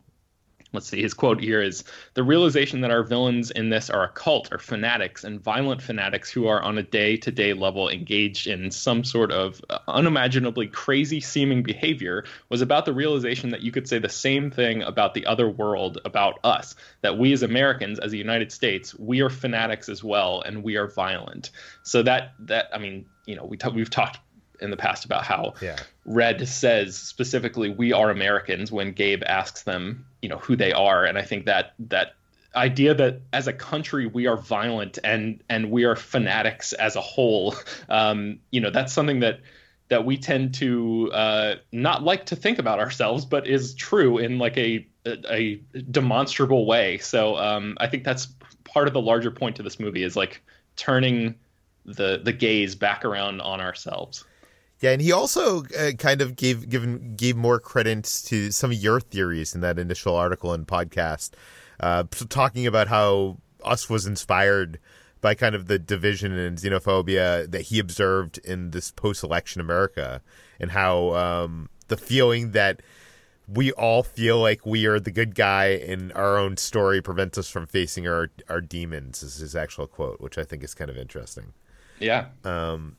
let's 0.76 0.88
see, 0.88 1.02
his 1.02 1.14
quote 1.14 1.42
here 1.42 1.62
is 1.62 1.84
the 2.14 2.24
realization 2.24 2.82
that 2.82 2.92
our 2.92 3.04
villains 3.04 3.50
in 3.52 3.70
this 3.70 3.90
are 3.90 4.04
a 4.04 4.10
cult 4.10 4.54
or 4.54 4.60
fanatics 4.60 5.24
and 5.24 5.42
violent 5.42 5.82
fanatics 5.82 6.30
who 6.30 6.48
are 6.48 6.62
on 6.62 6.78
a 6.78 6.84
day 6.84 7.18
to 7.18 7.32
day 7.32 7.54
level 7.54 7.90
engaged 7.90 8.48
in 8.48 8.70
some 8.70 9.04
sort 9.04 9.32
of 9.32 9.62
uh, 9.70 9.80
unimaginably 9.88 10.68
crazy 10.68 11.20
seeming 11.20 11.64
behavior 11.64 12.24
was 12.50 12.62
about 12.62 12.86
the 12.86 12.94
realization 12.94 13.50
that 13.50 13.62
you 13.62 13.72
could 13.72 13.88
say 13.88 13.98
the 13.98 14.10
same 14.10 14.52
thing 14.52 14.84
about 14.84 15.14
the 15.14 15.26
other 15.26 15.50
world, 15.50 16.00
about 16.06 16.40
us, 16.44 16.76
that 17.02 17.18
we 17.18 17.34
as 17.34 17.42
Americans, 17.42 17.98
as 18.00 18.12
the 18.12 18.18
United 18.18 18.52
States, 18.52 18.94
we 19.00 19.22
are 19.22 19.30
fanatics 19.30 19.90
as 19.90 20.04
well 20.04 20.42
and 20.42 20.64
we 20.64 20.76
are 20.76 20.88
violent. 20.88 21.52
So 21.84 22.04
that, 22.04 22.34
that, 22.40 22.70
I 22.74 22.78
mean, 22.78 23.06
you 23.26 23.36
know, 23.36 23.46
we 23.46 23.58
t- 23.58 23.70
we've 23.70 23.90
talked 23.90 24.20
in 24.62 24.70
the 24.72 24.78
past 24.78 25.06
about 25.06 25.24
how 25.24 25.54
yeah. 25.62 25.78
Red 26.06 26.48
says 26.48 26.98
specifically 26.98 27.70
we 27.70 27.94
are 27.94 28.10
Americans 28.10 28.72
when 28.72 28.92
Gabe 28.92 29.24
asks 29.26 29.64
them, 29.64 30.06
you 30.22 30.30
know, 30.30 30.38
who 30.38 30.56
they 30.56 30.72
are, 30.72 31.06
and 31.06 31.18
I 31.18 31.24
think 31.24 31.46
that 31.46 31.74
that 31.80 32.16
idea 32.56 32.94
that 32.94 33.22
as 33.34 33.48
a 33.48 33.54
country 33.54 34.08
we 34.08 34.28
are 34.28 34.38
violent 34.38 34.98
and 35.04 35.44
and 35.50 35.72
we 35.72 35.84
are 35.84 35.96
fanatics 35.96 36.74
as 36.74 36.96
a 36.96 37.02
whole, 37.02 37.56
um, 37.90 38.40
you 38.52 38.62
know, 38.62 38.70
that's 38.70 38.94
something 38.94 39.20
that 39.22 39.40
that 39.88 40.06
we 40.06 40.18
tend 40.18 40.54
to 40.56 41.12
uh, 41.14 41.56
not 41.72 42.04
like 42.04 42.26
to 42.26 42.36
think 42.36 42.58
about 42.58 42.80
ourselves, 42.80 43.24
but 43.26 43.48
is 43.48 43.76
true 43.76 44.18
in 44.18 44.40
like 44.40 44.58
a 44.58 44.88
a, 45.06 45.34
a 45.34 45.56
demonstrable 45.92 46.66
way. 46.66 46.98
So 46.98 47.38
um, 47.38 47.78
I 47.80 47.88
think 47.88 48.04
that's 48.04 48.28
part 48.64 48.88
of 48.88 48.94
the 48.94 49.02
larger 49.02 49.32
point 49.32 49.56
to 49.58 49.64
this 49.64 49.80
movie 49.80 50.04
is 50.04 50.16
like 50.16 50.42
turning 50.76 51.36
the 51.86 52.20
the 52.24 52.34
gaze 52.34 52.76
back 52.76 53.06
around 53.06 53.42
on 53.42 53.62
ourselves. 53.62 54.26
Yeah, 54.82 54.92
and 54.92 55.02
he 55.02 55.12
also 55.12 55.64
uh, 55.80 55.92
kind 55.98 56.22
of 56.22 56.36
gave 56.36 56.70
given 56.70 57.16
gave 57.16 57.36
more 57.36 57.60
credence 57.60 58.22
to 58.24 58.52
some 58.52 58.72
of 58.72 58.78
your 58.78 59.00
theories 59.00 59.56
in 59.56 59.62
that 59.62 59.80
initial 59.80 60.16
article 60.16 60.54
and 60.54 60.68
podcast, 60.68 61.32
uh, 61.80 62.04
talking 62.30 62.68
about 62.68 62.88
how 62.88 63.38
us 63.64 63.90
was 63.90 64.06
inspired 64.06 64.80
by 65.22 65.34
kind 65.34 65.56
of 65.56 65.68
the 65.68 65.80
division 65.80 66.38
and 66.38 66.58
xenophobia 66.58 67.50
that 67.50 67.62
he 67.62 67.80
observed 67.80 68.38
in 68.40 68.72
this 68.72 68.92
post-election 68.92 69.62
America, 69.62 70.22
and 70.60 70.72
how 70.72 71.16
um, 71.16 71.70
the 71.88 71.98
feeling 71.98 72.52
that 72.52 72.82
we 73.48 73.72
all 73.74 74.04
feel 74.04 74.40
like 74.40 74.66
we 74.66 74.86
are 74.86 75.00
the 75.00 75.12
good 75.12 75.36
guy 75.36 75.68
in 75.68 76.12
our 76.14 76.38
own 76.38 76.58
story 76.58 77.02
prevents 77.02 77.38
us 77.38 77.50
from 77.50 77.66
facing 77.66 78.08
our 78.08 78.30
our 78.50 78.62
demons 78.62 79.24
is 79.24 79.38
his 79.38 79.56
actual 79.56 79.88
quote, 79.88 80.20
which 80.20 80.38
I 80.38 80.44
think 80.44 80.64
is 80.64 80.74
kind 80.74 80.90
of 80.90 80.98
interesting. 80.98 81.54
Yeah. 82.00 82.28
Um, 82.44 82.98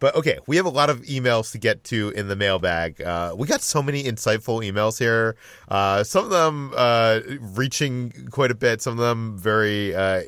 but 0.00 0.16
okay, 0.16 0.38
we 0.46 0.56
have 0.56 0.66
a 0.66 0.70
lot 0.70 0.90
of 0.90 1.02
emails 1.02 1.52
to 1.52 1.58
get 1.58 1.84
to 1.84 2.08
in 2.10 2.28
the 2.28 2.34
mailbag. 2.34 3.00
Uh, 3.00 3.34
we 3.36 3.46
got 3.46 3.60
so 3.60 3.82
many 3.82 4.02
insightful 4.02 4.66
emails 4.66 4.98
here. 4.98 5.36
Uh, 5.68 6.02
some 6.02 6.24
of 6.24 6.30
them 6.30 6.72
uh, 6.74 7.20
reaching 7.38 8.10
quite 8.30 8.50
a 8.50 8.54
bit. 8.54 8.80
Some 8.80 8.94
of 8.94 8.98
them 8.98 9.36
very 9.38 9.94
uh, 9.94 10.22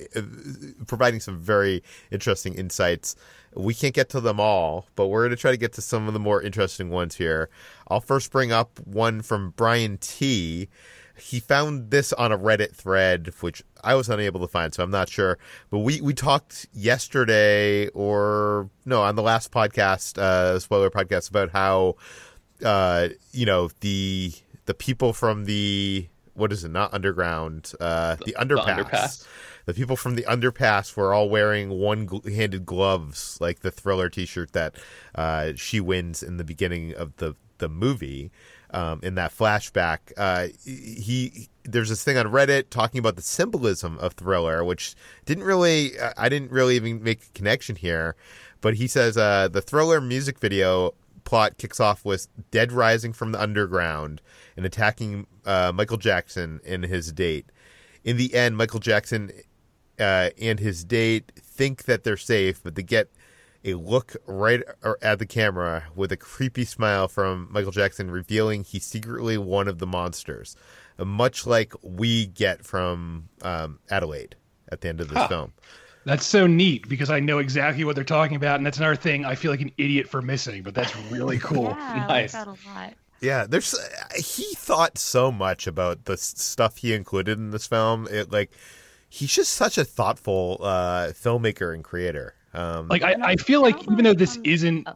providing 0.87 1.21
some 1.21 1.39
very 1.41 1.83
interesting 2.11 2.55
insights. 2.55 3.17
We 3.55 3.75
can't 3.75 3.95
get 3.95 4.11
to 4.11 4.21
them 4.21 4.39
all, 4.39 4.87
but 4.95 5.09
we're 5.09 5.23
going 5.23 5.31
to 5.31 5.37
try 5.37 5.51
to 5.51 5.57
get 5.57 5.73
to 5.75 5.83
some 5.83 6.07
of 6.07 6.15
the 6.15 6.21
more 6.21 6.41
interesting 6.43 6.91
ones 6.91 7.17
here. 7.17 7.49
I'll 7.89 8.01
first 8.01 8.31
bring 8.31 8.53
up 8.53 8.79
one 8.87 9.23
from 9.23 9.51
Brian 9.57 9.99
T 9.99 10.69
he 11.17 11.41
found 11.41 11.91
this 11.91 12.13
on 12.13 12.33
a 12.33 12.39
Reddit 12.39 12.75
thread, 12.75 13.33
which 13.41 13.63
I 13.83 13.95
was 13.95 14.09
unable 14.09 14.41
to 14.41 14.49
find, 14.49 14.75
so 14.75 14.83
I'm 14.83 14.91
not 14.91 15.09
sure. 15.09 15.39
But 15.71 15.81
we, 15.81 16.01
we 16.01 16.15
talked 16.15 16.67
yesterday, 16.73 17.89
or 17.89 18.71
no, 18.85 19.03
on 19.03 19.17
the 19.17 19.23
last 19.23 19.51
podcast, 19.51 20.19
uh, 20.19 20.59
spoiler 20.59 20.91
podcast, 20.91 21.31
about 21.31 21.51
how, 21.51 21.97
uh, 22.65 23.09
you 23.33 23.47
know, 23.47 23.71
the 23.81 24.33
the 24.67 24.75
people 24.75 25.13
from 25.13 25.45
the 25.45 26.09
what 26.35 26.53
is 26.53 26.65
it? 26.65 26.71
Not 26.71 26.95
underground, 26.95 27.73
uh, 27.81 28.17
the, 28.17 28.25
the 28.27 28.33
underpass. 28.33 28.65
The 28.65 28.85
underpass. 28.85 29.27
The 29.65 29.75
people 29.75 29.97
from 29.97 30.17
the 30.17 30.25
underpass 30.25 30.97
were 30.97 31.15
all 31.15 31.29
wearing 31.29 31.71
one-handed 31.71 32.67
gloves, 32.67 33.39
like 33.41 33.61
the 33.61 33.71
Thriller 33.71 34.09
T-shirt 34.09 34.53
that 34.55 34.75
uh, 35.15 35.53
she 35.55 35.79
wins 35.79 36.21
in 36.21 36.37
the 36.37 36.45
beginning 36.45 36.95
of 36.95 37.17
the 37.17 37.37
the 37.59 37.69
movie 37.69 38.33
um, 38.73 39.01
in 39.03 39.15
that 39.15 39.37
flashback. 39.37 39.99
Uh, 40.17 40.49
he 40.65 41.49
there's 41.65 41.89
this 41.89 42.03
thing 42.03 42.17
on 42.17 42.27
Reddit 42.27 42.71
talking 42.71 42.99
about 42.99 43.17
the 43.17 43.23
symbolism 43.23 43.99
of 43.99 44.15
Thriller, 44.15 44.65
which 44.65 44.95
didn't 45.25 45.45
really 45.45 45.93
I 46.17 46.29
didn't 46.29 46.51
really 46.51 46.77
even 46.77 47.03
make 47.03 47.25
a 47.25 47.31
connection 47.35 47.77
here, 47.77 48.17
but 48.61 48.75
he 48.75 48.87
says 48.87 49.17
uh, 49.17 49.49
the 49.49 49.63
Thriller 49.63 50.01
music 50.01 50.39
video 50.39 50.95
plot 51.25 51.57
kicks 51.59 51.81
off 51.81 52.05
with 52.05 52.27
Dead 52.51 52.73
rising 52.73 53.13
from 53.13 53.33
the 53.33 53.41
underground 53.41 54.21
and 54.57 54.67
attacking 54.67 55.27
uh, 55.47 55.73
Michael 55.75 55.97
Jackson 55.97 56.61
and 56.67 56.85
his 56.85 57.13
date. 57.13 57.47
In 58.05 58.17
the 58.17 58.35
end, 58.35 58.57
Michael 58.57 58.81
Jackson 58.81 59.31
uh, 60.01 60.31
and 60.41 60.59
his 60.59 60.85
date 60.85 61.31
think 61.37 61.85
that 61.85 62.03
they're 62.03 62.17
safe, 62.17 62.63
but 62.63 62.75
they 62.75 62.83
get 62.83 63.11
a 63.65 63.75
look 63.75 64.17
right 64.27 64.63
at 65.01 65.19
the 65.19 65.27
camera 65.27 65.85
with 65.95 66.13
a 66.13 66.17
creepy 66.17 66.65
smile 66.65 67.09
from 67.09 67.49
Michael 67.51 67.73
Jackson, 67.73 68.11
revealing 68.11 68.65
he's 68.65 68.85
secretly 68.85 69.39
one 69.39 69.69
of 69.69 69.79
the 69.79 69.87
monsters, 69.87 70.57
much 70.99 71.47
like 71.47 71.73
we 71.83 72.27
get 72.27 72.65
from 72.65 73.29
um, 73.43 73.79
Adelaide 73.91 74.37
at 74.71 74.81
the 74.81 74.89
end 74.89 75.01
of 75.01 75.09
this 75.09 75.19
huh. 75.19 75.29
film. 75.29 75.53
That's 76.05 76.27
so 76.27 76.47
neat 76.49 76.89
because 76.89 77.11
I 77.11 77.21
know 77.21 77.39
exactly 77.39 77.85
what 77.85 77.95
they're 77.95 78.05
talking 78.05 78.37
about, 78.37 78.57
and 78.57 78.67
that's 78.67 78.79
another 78.79 78.97
thing 78.97 79.25
I 79.25 79.37
feel 79.37 79.53
like 79.53 79.61
an 79.61 79.71
idiot 79.79 80.09
for 80.09 80.21
missing. 80.21 80.63
But 80.63 80.75
that's 80.75 80.95
really 81.11 81.39
cool. 81.41 81.77
yeah, 81.79 82.07
nice. 82.09 82.35
a 82.35 82.57
lot. 82.67 82.95
Yeah, 83.21 83.47
there's 83.47 83.73
uh, 83.73 83.87
he 84.17 84.55
thought 84.57 84.99
so 84.99 85.31
much 85.31 85.69
about 85.69 86.07
the 86.07 86.17
stuff 86.17 86.79
he 86.79 86.93
included 86.93 87.39
in 87.39 87.53
this 87.53 87.69
film. 87.69 88.09
It 88.11 88.33
like 88.33 88.51
he's 89.09 89.33
just 89.33 89.53
such 89.53 89.79
a 89.79 89.85
thoughtful 89.85 90.59
uh, 90.61 91.13
filmmaker 91.13 91.73
and 91.73 91.85
creator. 91.85 92.35
Um, 92.55 92.89
like 92.89 93.03
I, 93.03 93.17
I 93.23 93.37
feel 93.37 93.63
like 93.63 93.83
even 93.91 94.05
though 94.05 94.15
this 94.15 94.39
isn't, 94.45 94.87
oh, 94.87 94.95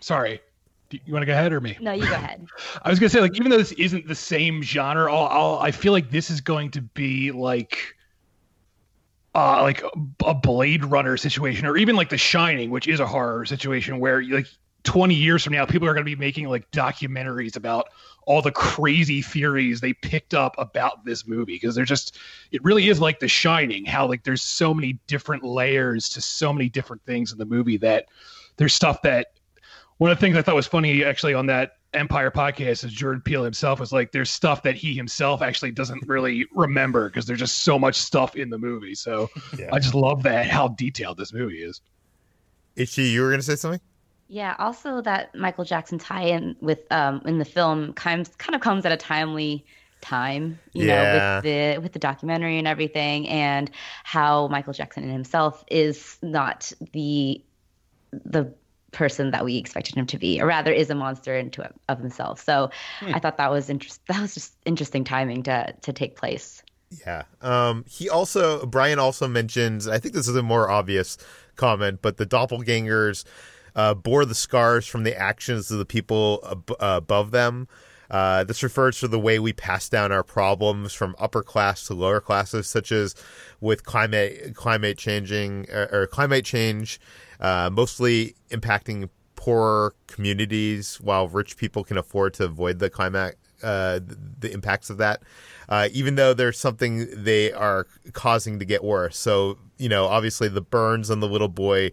sorry. 0.00 0.40
Do 0.88 1.00
you 1.04 1.12
want 1.12 1.22
to 1.22 1.26
go 1.26 1.32
ahead 1.32 1.52
or 1.52 1.60
me? 1.60 1.76
No, 1.80 1.90
you 1.92 2.06
go 2.06 2.14
ahead. 2.14 2.46
I 2.82 2.90
was 2.90 3.00
gonna 3.00 3.10
say, 3.10 3.20
like, 3.20 3.34
even 3.36 3.50
though 3.50 3.58
this 3.58 3.72
isn't 3.72 4.06
the 4.06 4.14
same 4.14 4.62
genre, 4.62 5.12
I'll, 5.12 5.26
I'll, 5.26 5.58
I 5.58 5.72
feel 5.72 5.92
like 5.92 6.10
this 6.10 6.30
is 6.30 6.40
going 6.40 6.70
to 6.72 6.80
be 6.80 7.32
like, 7.32 7.96
uh, 9.34 9.62
like 9.62 9.82
a 10.24 10.34
Blade 10.34 10.84
Runner 10.84 11.16
situation, 11.16 11.66
or 11.66 11.76
even 11.76 11.96
like 11.96 12.08
The 12.08 12.18
Shining, 12.18 12.70
which 12.70 12.86
is 12.86 13.00
a 13.00 13.06
horror 13.06 13.44
situation 13.46 13.98
where, 13.98 14.22
like, 14.22 14.46
twenty 14.84 15.16
years 15.16 15.42
from 15.42 15.54
now, 15.54 15.66
people 15.66 15.88
are 15.88 15.92
going 15.92 16.04
to 16.04 16.10
be 16.10 16.14
making 16.14 16.48
like 16.48 16.70
documentaries 16.70 17.56
about 17.56 17.88
all 18.26 18.42
the 18.42 18.52
crazy 18.52 19.22
theories 19.22 19.80
they 19.80 19.92
picked 19.92 20.34
up 20.34 20.54
about 20.58 21.04
this 21.04 21.26
movie 21.26 21.54
because 21.54 21.74
they're 21.74 21.84
just, 21.84 22.18
it 22.50 22.62
really 22.64 22.88
is 22.88 23.00
like 23.00 23.20
The 23.20 23.28
Shining, 23.28 23.84
how 23.84 24.06
like 24.06 24.24
there's 24.24 24.42
so 24.42 24.74
many 24.74 24.98
different 25.06 25.44
layers 25.44 26.08
to 26.10 26.20
so 26.20 26.52
many 26.52 26.68
different 26.68 27.02
things 27.04 27.32
in 27.32 27.38
the 27.38 27.44
movie 27.44 27.78
that 27.78 28.06
there's 28.56 28.74
stuff 28.74 29.00
that 29.02 29.28
one 29.98 30.10
of 30.10 30.18
the 30.18 30.20
things 30.20 30.36
I 30.36 30.42
thought 30.42 30.56
was 30.56 30.66
funny 30.66 31.04
actually 31.04 31.34
on 31.34 31.46
that 31.46 31.78
Empire 31.94 32.30
podcast 32.30 32.84
is 32.84 32.92
Jordan 32.92 33.22
Peele 33.22 33.44
himself 33.44 33.80
was 33.80 33.92
like, 33.92 34.12
there's 34.12 34.30
stuff 34.30 34.62
that 34.64 34.74
he 34.74 34.94
himself 34.94 35.40
actually 35.40 35.70
doesn't 35.70 36.06
really 36.06 36.46
remember 36.52 37.08
because 37.08 37.26
there's 37.26 37.38
just 37.38 37.62
so 37.62 37.78
much 37.78 37.94
stuff 37.94 38.36
in 38.36 38.50
the 38.50 38.58
movie. 38.58 38.94
So 38.94 39.30
yeah. 39.56 39.70
I 39.72 39.78
just 39.78 39.94
love 39.94 40.24
that 40.24 40.46
how 40.46 40.68
detailed 40.68 41.16
this 41.16 41.32
movie 41.32 41.62
is. 41.62 41.80
HT, 42.76 43.10
you 43.10 43.22
were 43.22 43.28
going 43.28 43.40
to 43.40 43.46
say 43.46 43.56
something? 43.56 43.80
Yeah. 44.28 44.56
Also, 44.58 45.00
that 45.02 45.34
Michael 45.34 45.64
Jackson 45.64 45.98
tie-in 45.98 46.56
with 46.60 46.80
um 46.90 47.22
in 47.24 47.38
the 47.38 47.44
film 47.44 47.92
kind 47.92 48.20
of, 48.20 48.38
kind 48.38 48.54
of 48.54 48.60
comes 48.60 48.84
at 48.84 48.92
a 48.92 48.96
timely 48.96 49.64
time, 50.00 50.58
you 50.72 50.86
yeah. 50.86 50.94
know, 50.94 51.36
with 51.36 51.44
the 51.44 51.82
with 51.82 51.92
the 51.92 51.98
documentary 51.98 52.58
and 52.58 52.68
everything, 52.68 53.28
and 53.28 53.70
how 54.04 54.48
Michael 54.48 54.72
Jackson 54.72 55.04
in 55.04 55.10
himself 55.10 55.64
is 55.70 56.18
not 56.22 56.72
the 56.92 57.42
the 58.12 58.52
person 58.92 59.30
that 59.32 59.44
we 59.44 59.56
expected 59.58 59.94
him 59.94 60.06
to 60.06 60.18
be, 60.18 60.40
or 60.40 60.46
rather, 60.46 60.72
is 60.72 60.90
a 60.90 60.94
monster 60.94 61.36
into 61.36 61.68
of 61.88 61.98
himself. 61.98 62.42
So 62.42 62.70
hmm. 63.00 63.14
I 63.14 63.18
thought 63.18 63.36
that 63.38 63.50
was 63.50 63.68
interest. 63.68 64.00
That 64.06 64.20
was 64.20 64.34
just 64.34 64.54
interesting 64.64 65.04
timing 65.04 65.42
to 65.44 65.74
to 65.82 65.92
take 65.92 66.16
place. 66.16 66.62
Yeah. 67.04 67.24
Um. 67.42 67.84
He 67.88 68.08
also 68.08 68.64
Brian 68.66 68.98
also 68.98 69.26
mentions. 69.28 69.88
I 69.88 69.98
think 69.98 70.14
this 70.14 70.28
is 70.28 70.36
a 70.36 70.42
more 70.42 70.70
obvious 70.70 71.18
comment, 71.56 72.00
but 72.02 72.16
the 72.16 72.26
doppelgangers 72.26 73.24
uh, 73.76 73.94
bore 73.94 74.24
the 74.24 74.34
scars 74.34 74.86
from 74.86 75.04
the 75.04 75.16
actions 75.16 75.70
of 75.70 75.78
the 75.78 75.84
people 75.84 76.44
ab- 76.50 76.72
uh, 76.72 76.96
above 76.96 77.30
them. 77.30 77.68
Uh, 78.10 78.44
this 78.44 78.62
refers 78.62 79.00
to 79.00 79.08
the 79.08 79.18
way 79.18 79.38
we 79.38 79.52
pass 79.52 79.88
down 79.88 80.12
our 80.12 80.22
problems 80.22 80.92
from 80.92 81.14
upper 81.18 81.42
class 81.42 81.86
to 81.86 81.94
lower 81.94 82.20
classes, 82.20 82.66
such 82.66 82.90
as 82.90 83.14
with 83.60 83.84
climate 83.84 84.54
climate 84.54 84.96
changing 84.96 85.66
or, 85.70 85.88
or 85.92 86.06
climate 86.06 86.44
change 86.44 87.00
uh, 87.40 87.70
mostly 87.72 88.34
impacting 88.50 89.08
poor 89.34 89.94
communities, 90.06 90.96
while 91.00 91.28
rich 91.28 91.56
people 91.56 91.84
can 91.84 91.98
afford 91.98 92.34
to 92.34 92.44
avoid 92.44 92.78
the 92.78 92.88
climate, 92.88 93.36
uh, 93.62 94.00
the 94.38 94.50
impacts 94.52 94.90
of 94.90 94.98
that. 94.98 95.22
Uh, 95.68 95.88
even 95.92 96.14
though 96.14 96.32
there's 96.32 96.58
something 96.58 97.06
they 97.12 97.52
are 97.52 97.86
causing 98.12 98.58
to 98.58 98.64
get 98.64 98.84
worse. 98.84 99.18
So, 99.18 99.58
you 99.78 99.88
know, 99.88 100.06
obviously 100.06 100.48
the 100.48 100.60
burns 100.60 101.10
on 101.10 101.20
the 101.20 101.28
little 101.28 101.48
boy 101.48 101.90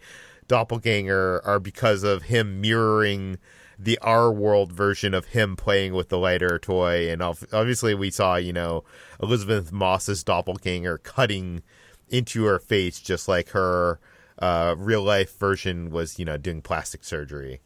doppelganger 0.48 1.42
are 1.46 1.60
because 1.60 2.04
of 2.04 2.24
him 2.24 2.62
mirroring 2.62 3.38
the 3.78 3.98
our 4.00 4.32
world 4.32 4.72
version 4.72 5.14
of 5.14 5.26
him 5.28 5.56
playing 5.56 5.94
with 5.94 6.10
the 6.10 6.18
lighter 6.18 6.60
toy. 6.60 7.10
And 7.12 7.22
obviously 7.22 7.94
we 7.94 8.12
saw, 8.12 8.36
you 8.36 8.54
know, 8.54 8.84
Elisabeth 9.22 9.72
Moss's 9.72 10.24
doppelganger 10.24 11.00
cutting 11.00 11.64
into 12.10 12.46
her 12.46 12.60
face 12.60 13.00
just 13.00 13.28
like 13.28 13.50
her 13.50 14.00
uh, 14.40 14.76
real 14.78 15.02
life 15.02 15.38
version 15.40 15.90
was 15.90 16.20
you 16.20 16.26
know 16.26 16.38
doing 16.38 16.62
plastic 16.62 17.04
surgery. 17.04 17.62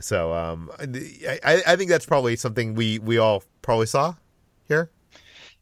So 0.00 0.34
um, 0.34 0.70
I, 0.80 1.62
I 1.66 1.76
think 1.76 1.88
that's 1.88 2.06
probably 2.06 2.34
something 2.34 2.74
we, 2.74 2.98
we 2.98 3.16
all 3.16 3.44
probably 3.62 3.86
saw 3.86 4.14
here. 4.66 4.90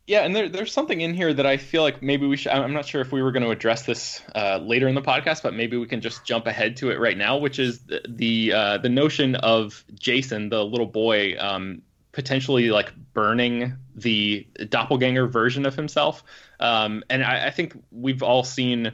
Yeah, 0.06 0.23
and 0.23 0.35
there, 0.35 0.49
there's 0.49 0.73
something 0.73 1.00
in 1.00 1.14
here 1.14 1.32
that 1.32 1.47
I 1.47 1.56
feel 1.56 1.82
like 1.82 2.02
maybe 2.02 2.26
we 2.26 2.37
should. 2.37 2.50
I'm 2.50 2.73
not 2.73 2.87
sure 2.87 3.00
if 3.00 3.12
we 3.12 3.23
were 3.23 3.30
going 3.30 3.44
to 3.44 3.50
address 3.50 3.87
this 3.87 4.21
uh, 4.35 4.59
later 4.59 4.88
in 4.88 4.97
the 4.97 5.02
podcast, 5.02 5.42
but 5.44 5.54
maybe 5.54 5.76
we 5.76 5.87
can 5.87 6.00
just 6.00 6.25
jump 6.25 6.47
ahead 6.49 6.76
to 6.78 6.90
it 6.90 6.99
right 6.99 7.16
now, 7.16 7.38
which 7.38 7.61
is 7.61 7.78
the 7.80 8.02
the, 8.09 8.52
uh, 8.52 8.78
the 8.78 8.88
notion 8.88 9.37
of 9.37 9.85
Jason, 9.94 10.49
the 10.49 10.64
little 10.64 10.87
boy, 10.87 11.37
um, 11.38 11.82
potentially 12.11 12.71
like 12.71 12.92
burning 13.14 13.76
the 13.94 14.47
doppelganger 14.68 15.28
version 15.28 15.66
of 15.66 15.76
himself. 15.76 16.25
Um, 16.59 17.04
and 17.09 17.23
I, 17.23 17.47
I 17.47 17.50
think 17.50 17.80
we've 17.92 18.25
all 18.25 18.42
seen 18.42 18.92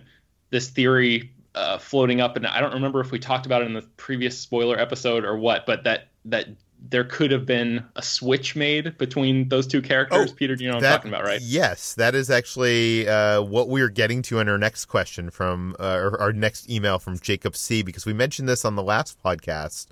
this 0.50 0.68
theory 0.68 1.32
uh, 1.54 1.78
floating 1.78 2.20
up, 2.20 2.36
and 2.36 2.46
I 2.46 2.60
don't 2.60 2.74
remember 2.74 3.00
if 3.00 3.10
we 3.10 3.18
talked 3.18 3.46
about 3.46 3.62
it 3.62 3.64
in 3.66 3.72
the 3.72 3.82
previous 3.96 4.38
spoiler 4.38 4.78
episode 4.78 5.24
or 5.24 5.38
what, 5.38 5.64
but 5.64 5.84
that 5.84 6.08
that 6.26 6.48
there 6.90 7.04
could 7.04 7.30
have 7.30 7.46
been 7.46 7.84
a 7.96 8.02
switch 8.02 8.56
made 8.56 8.96
between 8.98 9.48
those 9.48 9.66
two 9.66 9.82
characters. 9.82 10.30
Oh, 10.30 10.34
Peter, 10.34 10.56
do 10.56 10.64
you 10.64 10.70
know 10.70 10.76
what 10.76 10.82
that, 10.82 10.92
I'm 10.92 10.98
talking 10.98 11.10
about, 11.10 11.24
right? 11.24 11.40
Yes, 11.40 11.94
that 11.94 12.14
is 12.14 12.30
actually 12.30 13.08
uh, 13.08 13.42
what 13.42 13.68
we 13.68 13.82
are 13.82 13.88
getting 13.88 14.22
to 14.22 14.38
in 14.40 14.48
our 14.48 14.58
next 14.58 14.86
question 14.86 15.30
from 15.30 15.76
uh, 15.78 16.10
our 16.18 16.32
next 16.32 16.70
email 16.70 16.98
from 16.98 17.18
Jacob 17.18 17.56
C. 17.56 17.82
Because 17.82 18.06
we 18.06 18.12
mentioned 18.12 18.48
this 18.48 18.64
on 18.64 18.74
the 18.76 18.82
last 18.82 19.22
podcast, 19.22 19.88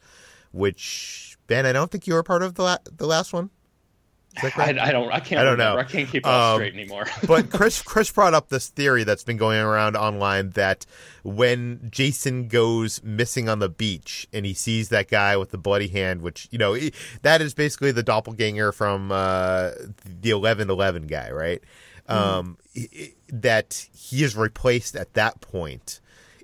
which 0.53 1.37
Ben, 1.47 1.67
I 1.67 1.73
don't 1.73 1.91
think 1.91 2.07
you 2.07 2.15
were 2.15 2.23
part 2.23 2.43
of 2.43 2.55
the 2.55 2.63
la- 2.63 2.79
the 2.85 3.07
last 3.07 3.33
one. 3.33 3.51
I, 4.42 4.77
I, 4.81 4.92
don't. 4.92 5.11
I 5.11 5.20
can't. 5.20 5.40
I 5.40 5.44
don't 5.44 5.53
remember. 5.53 5.75
know. 5.75 5.81
I 5.81 5.85
can't 5.85 6.09
keep 6.09 6.27
it 6.27 6.29
um, 6.29 6.57
straight 6.57 6.75
anymore. 6.75 7.07
but 7.27 7.51
Chris, 7.51 7.83
Chris 7.83 8.11
brought 8.11 8.35
up 8.35 8.49
this 8.49 8.68
theory 8.68 9.05
that's 9.05 9.25
been 9.25 9.37
going 9.37 9.59
around 9.59 9.96
online 9.96 10.51
that 10.51 10.85
when 11.22 11.88
Jason 11.90 12.49
goes 12.49 13.03
missing 13.03 13.49
on 13.49 13.59
the 13.59 13.68
beach 13.68 14.29
and 14.33 14.44
he 14.44 14.55
sees 14.55 14.90
that 14.90 15.09
guy 15.09 15.37
with 15.37 15.51
the 15.51 15.59
bloody 15.59 15.88
hand, 15.88 16.22
which 16.22 16.49
you 16.51 16.59
know 16.59 16.77
that 17.22 17.40
is 17.40 17.55
basically 17.55 17.92
the 17.92 18.03
doppelganger 18.03 18.72
from 18.72 19.11
uh, 19.11 19.70
the 20.05 20.31
eleven 20.31 20.70
eleven 20.70 21.07
guy, 21.07 21.31
right? 21.31 21.62
Mm. 22.09 22.14
Um, 22.14 22.59
that 23.29 23.88
he 23.94 24.22
is 24.22 24.37
replaced 24.37 24.94
at 24.94 25.14
that 25.14 25.40
point, 25.40 26.01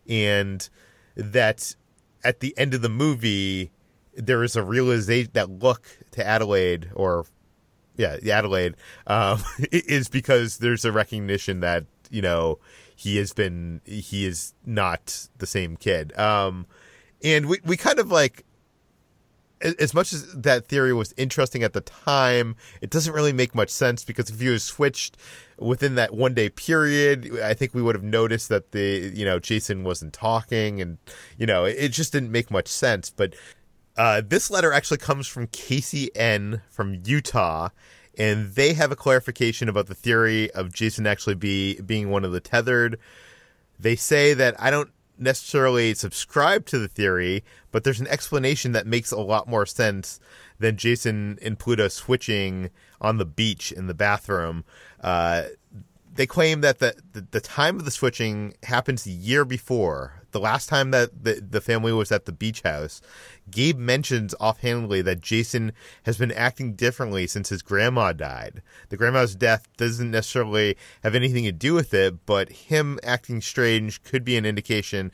and 0.09 0.69
that 1.15 1.75
at 2.25 2.41
the 2.41 2.57
end 2.57 2.75
of 2.75 2.83
the 2.83 2.89
movie 2.89 3.71
there 4.15 4.43
is 4.43 4.57
a 4.57 4.63
realization 4.63 5.31
that 5.33 5.51
look 5.51 5.87
to 6.13 6.27
Adelaide 6.27 6.91
or 6.95 7.27
yeah, 7.97 8.17
Adelaide, 8.31 8.77
um, 9.07 9.43
is 9.73 10.09
because 10.09 10.59
there's 10.59 10.85
a 10.85 10.93
recognition 10.93 11.61
that 11.61 11.85
you 12.11 12.23
know 12.23 12.59
he 12.95 13.17
has 13.17 13.33
been 13.33 13.81
he 13.85 14.25
is 14.27 14.55
not 14.65 15.29
the 15.39 15.47
same 15.47 15.77
kid. 15.77 16.17
Um, 16.19 16.67
and 17.23 17.47
we 17.47 17.59
we 17.65 17.77
kind 17.77 17.99
of 17.99 18.11
like 18.11 18.45
as 19.63 19.95
much 19.95 20.13
as 20.13 20.33
that 20.33 20.67
theory 20.67 20.93
was 20.93 21.15
interesting 21.17 21.63
at 21.63 21.73
the 21.73 21.81
time, 21.81 22.57
it 22.81 22.91
doesn't 22.91 23.13
really 23.13 23.33
make 23.33 23.55
much 23.55 23.71
sense 23.71 24.05
because 24.05 24.29
if 24.29 24.43
you 24.43 24.53
had 24.53 24.61
switched 24.61 25.17
within 25.59 25.95
that 25.95 26.13
one 26.13 26.35
day 26.35 26.49
period, 26.49 27.31
I 27.41 27.55
think 27.55 27.75
we 27.75 27.83
would 27.83 27.95
have 27.95 28.05
noticed 28.05 28.49
that 28.49 28.73
the 28.73 29.13
you 29.15 29.25
know 29.25 29.39
Jason 29.39 29.85
wasn't 29.85 30.13
talking, 30.13 30.81
and 30.81 30.99
you 31.39 31.47
know 31.47 31.65
it 31.65 31.91
just 31.91 32.13
didn't 32.13 32.33
make 32.33 32.51
much 32.51 32.69
sense. 32.69 33.11
But 33.11 33.35
uh, 33.97 34.23
this 34.27 34.51
letter 34.51 34.73
actually 34.73 34.99
comes 34.99 35.27
from 35.27 35.47
Casey 35.49 36.15
N 36.17 36.63
from 36.71 37.01
Utah, 37.05 37.69
and 38.19 38.55
they 38.55 38.75
have 38.75 38.93
a 38.93 38.97
clarification 38.97 39.69
about 39.69 39.87
the 39.87 39.95
theory 39.95 40.51
of 40.53 40.73
Jason 40.73 41.07
actually 41.07 41.35
be 41.35 41.81
being 41.81 42.11
one 42.11 42.25
of 42.25 42.33
the 42.33 42.41
tethered. 42.41 42.99
They 43.79 43.97
say 43.97 44.35
that 44.35 44.61
I 44.61 44.71
don't 44.71 44.91
necessarily 45.19 45.95
subscribe 45.95 46.67
to 46.67 46.79
the 46.79 46.89
theory, 46.89 47.45
but 47.71 47.85
there's 47.85 48.01
an 48.01 48.09
explanation 48.09 48.73
that 48.73 48.87
makes 48.87 49.13
a 49.13 49.21
lot 49.21 49.49
more 49.49 49.67
sense 49.67 50.21
than 50.59 50.77
Jason 50.77 51.39
and 51.43 51.59
Pluto 51.59 51.89
switching 51.89 52.71
on 53.01 53.19
the 53.19 53.25
beach 53.25 53.73
in 53.73 53.87
the 53.87 53.95
bathroom. 53.95 54.65
Uh, 55.01 55.45
they 56.15 56.27
claim 56.27 56.61
that 56.61 56.79
the, 56.79 56.95
the, 57.13 57.27
the 57.31 57.41
time 57.41 57.77
of 57.77 57.85
the 57.85 57.91
switching 57.91 58.55
happens 58.63 59.05
the 59.05 59.11
year 59.11 59.45
before, 59.45 60.22
the 60.33 60.41
last 60.41 60.69
time 60.69 60.91
that 60.91 61.25
the, 61.25 61.35
the 61.35 61.61
family 61.61 61.93
was 61.93 62.11
at 62.11 62.25
the 62.25 62.33
beach 62.33 62.63
house, 62.63 63.01
Gabe 63.51 63.79
mentions 63.79 64.35
offhandedly 64.41 65.03
that 65.03 65.21
Jason 65.21 65.73
has 66.05 66.19
been 66.19 66.33
acting 66.33 66.75
differently 66.75 67.27
since 67.27 67.49
his 67.49 67.63
grandma 67.63 68.13
died. 68.13 68.63
The 68.89 68.97
grandma's 68.97 69.35
death 69.35 69.69
doesn't 69.77 70.11
necessarily 70.11 70.77
have 71.03 71.15
anything 71.15 71.45
to 71.45 71.53
do 71.53 71.75
with 71.75 71.95
it, 71.95 72.27
but 72.27 72.51
him 72.51 72.99
acting 73.03 73.41
strange 73.41 74.03
could 74.03 74.25
be 74.25 74.37
an 74.37 74.45
indication. 74.45 75.13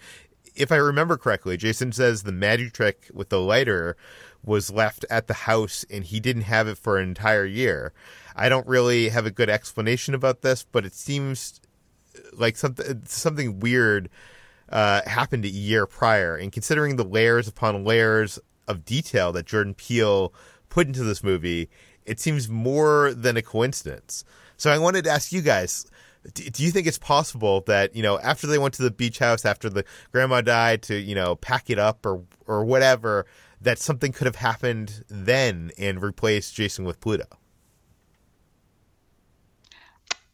If 0.54 0.72
I 0.72 0.76
remember 0.76 1.16
correctly, 1.16 1.56
Jason 1.56 1.92
says 1.92 2.22
the 2.22 2.32
magic 2.32 2.72
trick 2.72 3.10
with 3.12 3.28
the 3.28 3.40
lighter 3.40 3.96
was 4.44 4.70
left 4.70 5.04
at 5.10 5.26
the 5.26 5.34
house 5.34 5.84
and 5.90 6.04
he 6.04 6.20
didn't 6.20 6.42
have 6.42 6.68
it 6.68 6.78
for 6.78 6.98
an 6.98 7.08
entire 7.08 7.44
year. 7.44 7.92
I 8.34 8.48
don't 8.48 8.66
really 8.66 9.08
have 9.08 9.26
a 9.26 9.30
good 9.30 9.50
explanation 9.50 10.14
about 10.14 10.42
this, 10.42 10.64
but 10.64 10.86
it 10.86 10.94
seems 10.94 11.60
like 12.32 12.56
something 12.56 13.02
something 13.04 13.60
weird 13.60 14.08
uh, 14.70 15.02
happened 15.06 15.44
a 15.44 15.48
year 15.48 15.86
prior. 15.86 16.36
And 16.36 16.52
considering 16.52 16.96
the 16.96 17.04
layers 17.04 17.48
upon 17.48 17.84
layers 17.84 18.38
of 18.66 18.84
detail 18.84 19.32
that 19.32 19.46
Jordan 19.46 19.74
Peele 19.74 20.32
put 20.68 20.86
into 20.86 21.04
this 21.04 21.24
movie, 21.24 21.68
it 22.04 22.20
seems 22.20 22.48
more 22.48 23.12
than 23.14 23.36
a 23.36 23.42
coincidence. 23.42 24.24
So 24.56 24.70
I 24.70 24.78
wanted 24.78 25.04
to 25.04 25.10
ask 25.10 25.32
you 25.32 25.42
guys. 25.42 25.86
Do 26.34 26.62
you 26.62 26.70
think 26.70 26.86
it's 26.86 26.98
possible 26.98 27.62
that 27.62 27.94
you 27.96 28.02
know 28.02 28.18
after 28.18 28.46
they 28.46 28.58
went 28.58 28.74
to 28.74 28.82
the 28.82 28.90
beach 28.90 29.18
house 29.20 29.44
after 29.46 29.70
the 29.70 29.84
grandma 30.12 30.40
died 30.42 30.82
to 30.82 30.96
you 30.98 31.14
know 31.14 31.36
pack 31.36 31.70
it 31.70 31.78
up 31.78 32.04
or 32.04 32.22
or 32.46 32.64
whatever 32.64 33.24
that 33.60 33.78
something 33.78 34.12
could 34.12 34.26
have 34.26 34.36
happened 34.36 35.04
then 35.08 35.70
and 35.78 36.02
replaced 36.02 36.54
Jason 36.54 36.84
with 36.84 37.00
Pluto. 37.00 37.24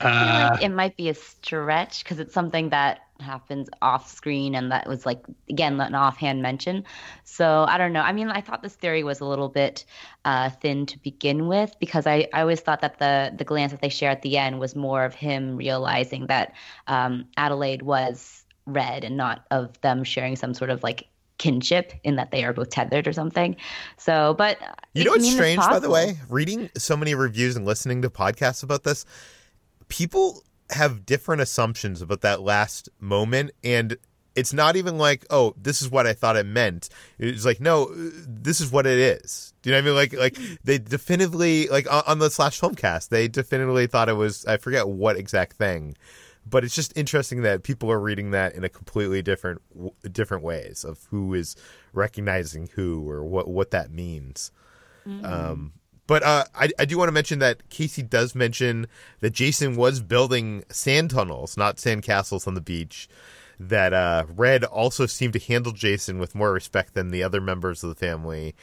I 0.01 0.07
feel 0.07 0.29
Uh, 0.29 0.40
like 0.40 0.62
it 0.62 0.70
might 0.70 0.97
be 0.97 1.09
a 1.09 1.14
stretch 1.14 2.03
because 2.03 2.18
it's 2.18 2.35
something 2.35 2.70
that 2.70 3.01
happens 3.20 3.68
off 3.81 4.11
screen 4.11 4.55
and 4.55 4.72
that 4.72 4.88
was 4.88 5.07
like 5.07 5.24
again 5.48 5.81
an 5.81 5.94
offhand 5.94 6.42
mention. 6.42 6.85
So 7.24 7.64
i 7.68 7.79
don't 7.79 7.92
know. 7.92 8.00
I 8.00 8.12
mean 8.12 8.29
i 8.29 8.40
thought 8.40 8.62
this 8.62 8.74
theory 8.74 9.05
was 9.05 9.20
a 9.20 9.24
little 9.24 9.48
bit 9.48 9.85
uh, 10.24 10.50
thin 10.50 10.87
to 10.87 10.98
begin 10.98 11.48
with 11.48 11.74
because 11.79 12.07
I, 12.07 12.29
I 12.33 12.40
always 12.40 12.61
thought 12.61 12.81
that 12.81 12.98
the 12.98 13.33
the 13.37 13.44
glance 13.44 13.72
that 13.72 13.81
they 13.81 13.88
share 13.88 14.11
at 14.11 14.22
the 14.22 14.37
end 14.38 14.61
was 14.61 14.74
more 14.74 15.05
of 15.05 15.14
him 15.14 15.57
realizing 15.57 16.27
that 16.27 16.55
um, 16.87 17.27
adelaide 17.37 17.83
was 17.83 18.44
red 18.66 19.05
and 19.05 19.16
not 19.16 19.44
of 19.50 19.81
them 19.83 20.05
sharing 20.05 20.37
some 20.37 20.55
sort 20.55 20.70
of 20.70 20.83
like 20.83 21.09
kinship 21.38 21.92
in 22.05 22.16
that 22.16 22.31
they 22.31 22.44
are 22.44 22.53
both 22.53 22.70
tethered 22.70 23.07
or 23.07 23.12
something. 23.12 23.57
So 23.96 24.35
but 24.35 24.59
You 24.94 25.05
know 25.05 25.12
what's 25.12 25.24
it's 25.24 25.35
strange, 25.35 25.59
by 25.59 25.79
the 25.79 25.90
way? 25.90 26.18
Reading 26.29 26.70
so 26.77 26.96
many 26.96 27.14
reviews 27.14 27.57
and 27.57 27.66
listening 27.66 28.03
to 28.03 28.11
podcasts 28.11 28.62
about 28.62 28.85
this, 28.85 29.05
people 29.88 30.42
have 30.74 31.06
different 31.06 31.42
assumptions 31.42 32.02
about 32.02 32.20
that 32.20 32.42
last 32.42 32.88
moment. 33.00 33.52
And 33.62 33.96
it's 34.34 34.52
not 34.52 34.76
even 34.76 34.98
like, 34.98 35.24
oh, 35.30 35.54
this 35.56 35.80
is 35.80 35.90
what 35.90 36.06
I 36.06 36.12
thought 36.12 36.37
it 36.37 36.46
meant. 36.46 36.88
It's 37.18 37.44
like, 37.44 37.60
no, 37.60 37.92
this 37.94 38.60
is 38.60 38.70
what 38.70 38.87
it 38.87 38.98
is. 38.98 39.54
Do 39.62 39.70
you 39.70 39.74
know 39.74 39.78
what 39.78 39.84
I 39.84 39.87
mean? 39.87 39.96
Like, 39.96 40.37
like 40.37 40.58
they 40.64 40.78
definitively, 40.78 41.68
like 41.68 41.87
on, 42.08 42.18
the 42.18 42.30
slash 42.30 42.60
filmcast, 42.60 43.08
they 43.08 43.28
definitively 43.28 43.87
thought 43.87 44.08
it 44.08 44.14
was, 44.14 44.44
I 44.46 44.56
forget 44.56 44.88
what 44.88 45.16
exact 45.16 45.54
thing. 45.56 45.96
But 46.46 46.62
it's 46.62 46.74
just 46.74 46.92
interesting 46.94 47.42
that 47.42 47.62
people 47.62 47.90
are 47.90 47.98
reading 47.98 48.32
that 48.32 48.54
in 48.54 48.64
a 48.64 48.68
completely 48.68 49.22
different, 49.22 49.62
different 50.12 50.42
ways 50.42 50.84
of 50.84 51.06
who 51.10 51.32
is 51.32 51.56
recognizing 51.94 52.68
who 52.74 53.08
or 53.08 53.24
what 53.24 53.48
what 53.48 53.70
that 53.70 53.90
means. 53.90 54.50
Um, 55.24 55.72
but 56.07 56.23
uh, 56.23 56.45
I, 56.55 56.69
I 56.79 56.85
do 56.85 56.99
want 56.99 57.09
to 57.09 57.12
mention 57.12 57.38
that 57.38 57.69
Casey 57.71 58.03
does 58.03 58.35
mention 58.35 58.87
that 59.21 59.31
Jason 59.31 59.77
was 59.77 60.01
building 60.01 60.64
sand 60.69 61.11
tunnels, 61.11 61.57
not 61.57 61.79
sand 61.79 62.03
castles 62.03 62.47
on 62.47 62.55
the 62.55 62.61
beach. 62.61 63.09
That 63.61 63.93
uh, 63.93 64.25
Red 64.29 64.64
also 64.64 65.07
seemed 65.07 65.33
to 65.35 65.38
handle 65.38 65.73
Jason 65.73 66.19
with 66.19 66.35
more 66.35 66.53
respect 66.53 66.95
than 66.95 67.09
the 67.09 67.23
other 67.23 67.40
members 67.40 67.83
of 67.83 67.88
the 67.88 67.95
family. 67.95 68.55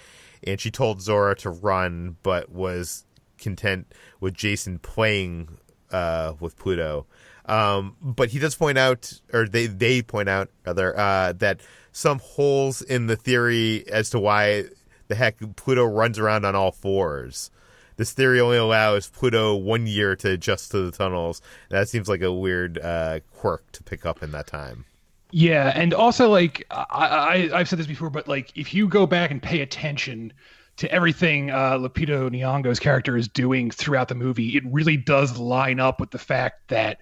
And 0.44 0.60
she 0.60 0.70
told 0.70 1.02
Zora 1.02 1.36
to 1.38 1.50
run, 1.50 2.18
but 2.24 2.50
was 2.50 3.06
content 3.38 3.92
with 4.20 4.34
Jason 4.34 4.80
playing 4.80 5.58
uh, 5.92 6.34
with 6.40 6.58
Pluto. 6.58 7.08
Um, 7.46 7.96
but 8.02 8.30
he 8.30 8.40
does 8.40 8.56
point 8.56 8.78
out, 8.78 9.14
or 9.34 9.48
they, 9.48 9.68
they 9.68 10.02
point 10.02 10.30
out, 10.30 10.50
rather, 10.66 10.98
uh, 10.98 11.34
that 11.34 11.62
some 11.92 12.20
holes 12.20 12.82
in 12.82 13.08
the 13.08 13.16
theory 13.16 13.86
as 13.90 14.10
to 14.12 14.20
why 14.20 14.66
the 15.12 15.16
heck 15.16 15.38
Pluto 15.58 15.84
runs 15.84 16.18
around 16.18 16.46
on 16.46 16.56
all 16.56 16.72
fours. 16.72 17.52
This 17.98 18.14
theory 18.14 18.40
only 18.40 18.58
allows 18.58 19.10
Pluto 19.10 19.56
one 19.56 19.86
year 19.86 20.16
to 20.16 20.32
adjust 20.32 20.72
to 20.72 20.86
the 20.86 20.92
tunnels. 20.92 21.42
That 21.70 21.90
seems 21.90 22.08
like 22.08 22.22
a 22.22 22.32
weird 22.32 22.80
uh, 22.80 23.20
quirk 23.36 23.70
to 23.74 23.84
pick 23.84 24.06
up 24.06 24.24
in 24.24 24.32
that 24.32 24.48
time. 24.48 24.86
Yeah, 25.32 25.72
and 25.76 25.94
also 25.94 26.30
like 26.30 26.66
I, 26.72 27.50
I 27.52 27.60
I've 27.60 27.70
said 27.70 27.78
this 27.78 27.88
before, 27.88 28.10
but 28.10 28.28
like 28.30 28.58
if 28.58 28.74
you 28.74 28.88
go 28.88 29.06
back 29.06 29.32
and 29.32 29.44
pay 29.44 29.60
attention 29.62 30.32
to 30.78 30.90
everything 30.92 31.52
uh, 31.52 31.78
Lupita 31.78 32.30
Nyong'o's 32.30 32.80
character 32.80 33.18
is 33.18 33.28
doing 33.28 33.70
throughout 33.70 34.08
the 34.08 34.16
movie, 34.16 34.56
it 34.56 34.64
really 34.66 34.98
does 34.98 35.38
line 35.38 35.82
up 35.82 36.00
with 36.00 36.12
the 36.12 36.18
fact 36.18 36.70
that 36.70 37.00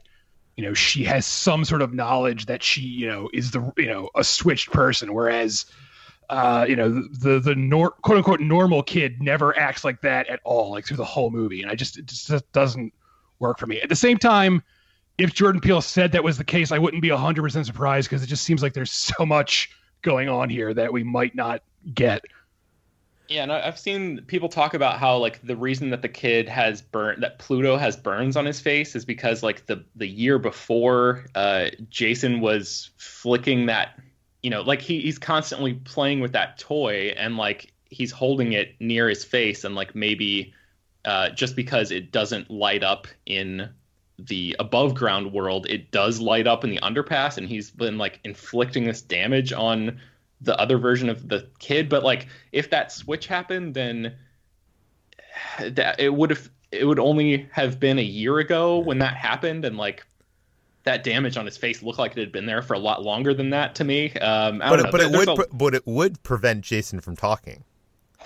you 0.57 0.63
know 0.63 0.73
she 0.73 1.03
has 1.03 1.27
some 1.27 1.63
sort 1.63 1.83
of 1.83 1.93
knowledge 1.93 2.47
that 2.47 2.63
she 2.63 2.81
you 2.81 3.07
know 3.07 3.29
is 3.33 3.51
the 3.51 3.71
you 3.77 3.87
know 3.87 4.09
a 4.15 4.23
switched 4.23 4.71
person, 4.71 5.13
whereas 5.13 5.65
uh, 6.29 6.65
you 6.67 6.75
know 6.75 6.89
the 6.89 7.39
the 7.39 7.55
nor- 7.55 7.91
quote 7.91 8.17
unquote 8.17 8.39
normal 8.39 8.83
kid 8.83 9.21
never 9.21 9.57
acts 9.57 9.83
like 9.83 10.01
that 10.01 10.27
at 10.27 10.39
all, 10.43 10.71
like 10.71 10.85
through 10.85 10.97
the 10.97 11.05
whole 11.05 11.29
movie, 11.29 11.61
and 11.61 11.71
I 11.71 11.75
just 11.75 11.97
it 11.97 12.05
just 12.05 12.51
doesn't 12.51 12.93
work 13.39 13.59
for 13.59 13.67
me. 13.67 13.81
At 13.81 13.89
the 13.89 13.95
same 13.95 14.17
time 14.17 14.63
if 15.19 15.33
Jordan 15.33 15.61
Peele 15.61 15.81
said 15.81 16.13
that 16.13 16.23
was 16.23 16.37
the 16.37 16.43
case, 16.43 16.71
I 16.71 16.77
wouldn't 16.79 17.01
be 17.01 17.09
100% 17.09 17.65
surprised 17.65 18.09
because 18.09 18.23
it 18.23 18.27
just 18.27 18.43
seems 18.43 18.63
like 18.63 18.73
there's 18.73 18.91
so 18.91 19.25
much 19.25 19.69
going 20.01 20.29
on 20.29 20.49
here 20.49 20.73
that 20.73 20.93
we 20.93 21.03
might 21.03 21.35
not 21.35 21.61
get. 21.93 22.23
Yeah, 23.27 23.43
and 23.43 23.51
I've 23.51 23.77
seen 23.77 24.21
people 24.25 24.49
talk 24.49 24.73
about 24.73 24.97
how 24.97 25.17
like 25.17 25.45
the 25.45 25.55
reason 25.55 25.91
that 25.91 26.01
the 26.01 26.09
kid 26.09 26.49
has 26.49 26.81
burn 26.81 27.19
that 27.19 27.37
Pluto 27.37 27.77
has 27.77 27.95
burns 27.95 28.35
on 28.35 28.45
his 28.45 28.59
face 28.59 28.95
is 28.95 29.05
because 29.05 29.43
like 29.43 29.67
the 29.67 29.85
the 29.95 30.07
year 30.07 30.39
before, 30.39 31.25
uh, 31.35 31.65
Jason 31.91 32.41
was 32.41 32.89
flicking 32.97 33.67
that, 33.67 33.99
you 34.41 34.49
know, 34.49 34.62
like 34.62 34.82
he, 34.82 35.02
he's 35.02 35.17
constantly 35.17 35.73
playing 35.73 36.19
with 36.19 36.34
that 36.34 36.58
toy 36.58 37.13
and 37.17 37.38
like 37.38 37.73
he's 37.89 38.12
holding 38.12 38.54
it 38.54 38.75
near 38.80 39.10
his 39.10 39.23
face 39.23 39.63
and 39.63 39.75
like 39.75 39.95
maybe 39.95 40.54
uh, 41.06 41.30
just 41.30 41.56
because 41.56 41.91
it 41.91 42.12
doesn't 42.12 42.49
light 42.52 42.84
up 42.84 43.08
in 43.25 43.69
the 44.17 44.56
above 44.60 44.95
ground 44.95 45.32
world, 45.32 45.65
it 45.69 45.91
does 45.91 46.19
light 46.19 46.47
up 46.47 46.63
in 46.63 46.69
the 46.69 46.80
underpass, 46.80 47.38
and 47.38 47.47
he's 47.47 47.71
been 47.71 47.97
like 47.97 48.19
inflicting 48.23 48.84
this 48.86 49.02
damage 49.02 49.54
on 49.54 49.99
the 50.41 50.58
other 50.60 50.78
version 50.78 51.10
of 51.10 51.28
the 51.28 51.47
kid. 51.60 51.89
But 51.89 52.04
like, 52.04 52.28
if 52.52 52.69
that 52.69 52.91
switch 52.91 53.28
happened, 53.28 53.73
then 53.73 54.15
that 55.60 55.99
it 55.99 56.13
would 56.13 56.30
have 56.32 56.49
it 56.71 56.86
would 56.86 56.99
only 56.99 57.49
have 57.52 57.80
been 57.80 57.97
a 57.97 58.04
year 58.04 58.38
ago 58.38 58.78
when 58.78 58.99
that 58.99 59.15
happened, 59.15 59.65
and 59.65 59.78
like 59.78 60.06
that 60.89 61.04
damage 61.04 61.38
on 61.38 61.45
his 61.45 61.56
face 61.56 61.84
looked 61.84 61.99
like 61.99 62.13
it 62.13 62.19
had 62.19 62.32
been 62.32 62.47
there 62.47 62.63
for 62.63 62.73
a 62.73 62.80
lot 62.80 63.04
longer 63.04 63.32
than 63.32 63.52
that 63.52 63.75
to 63.75 63.84
me. 63.84 64.12
Um, 64.13 64.58
But 64.58 64.80
it, 64.80 64.91
but 64.91 65.02
it 65.02 65.12
would 65.12 65.30
a- 65.30 65.45
but 65.54 65.75
it 65.75 65.86
would 65.86 66.21
prevent 66.23 66.62
Jason 66.62 66.99
from 66.99 67.15
talking. 67.15 67.63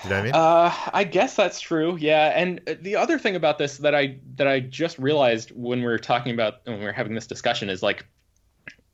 Do 0.01 0.07
you 0.07 0.09
know 0.09 0.15
what 0.15 0.21
I 0.21 0.23
mean? 0.23 0.33
Uh, 0.33 0.73
I 0.93 1.03
guess 1.03 1.35
that's 1.35 1.59
true. 1.59 1.97
Yeah, 1.97 2.31
and 2.33 2.61
the 2.81 2.95
other 2.95 3.19
thing 3.19 3.35
about 3.35 3.57
this 3.57 3.77
that 3.79 3.93
I 3.93 4.17
that 4.37 4.47
I 4.47 4.61
just 4.61 4.97
realized 4.97 5.51
when 5.51 5.79
we 5.79 5.85
were 5.85 5.99
talking 5.99 6.33
about 6.33 6.61
when 6.63 6.79
we 6.79 6.85
were 6.85 6.93
having 6.93 7.13
this 7.15 7.27
discussion 7.27 7.69
is 7.69 7.83
like, 7.83 8.05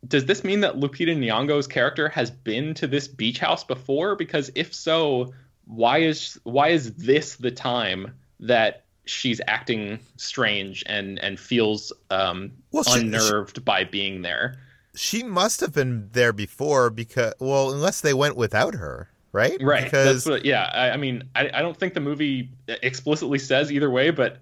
does 0.08 0.26
this 0.26 0.44
mean 0.44 0.62
that 0.62 0.76
Lupita 0.76 1.16
Nyong'o's 1.16 1.68
character 1.68 2.10
has 2.10 2.32
been 2.32 2.74
to 2.76 2.88
this 2.88 3.08
beach 3.08 3.38
house 3.40 3.64
before? 3.64 4.16
Because 4.16 4.52
if 4.56 4.74
so, 4.74 5.34
why 5.66 6.00
is 6.00 6.40
why 6.44 6.70
is 6.70 6.94
this 6.96 7.36
the 7.36 7.52
time 7.52 8.16
that 8.42 8.86
she's 9.10 9.42
acting 9.48 10.00
strange 10.18 10.84
and 10.86 11.20
and 11.20 11.40
feels 11.40 11.92
um, 12.10 12.52
Well, 12.72 12.84
she- 12.84 13.00
unnerved 13.02 13.64
by 13.66 13.84
being 13.84 14.22
there? 14.22 14.56
she 14.96 15.24
must 15.24 15.62
have 15.62 15.72
been 15.74 16.10
there 16.12 16.34
before 16.34 16.90
because 16.90 17.34
well, 17.40 17.72
unless 17.72 18.02
they 18.02 18.14
went 18.14 18.36
without 18.36 18.74
her, 18.74 19.08
right? 19.32 19.58
Right. 19.62 19.84
Because 19.86 20.26
what, 20.26 20.44
yeah. 20.44 20.70
I, 20.74 20.90
I 20.92 20.98
mean, 20.98 21.24
I, 21.36 21.50
I 21.54 21.62
don't 21.62 21.78
think 21.78 21.94
the 21.94 22.00
movie 22.02 22.50
explicitly 22.68 23.40
says 23.40 23.72
either 23.72 23.90
way, 23.90 24.10
but 24.10 24.40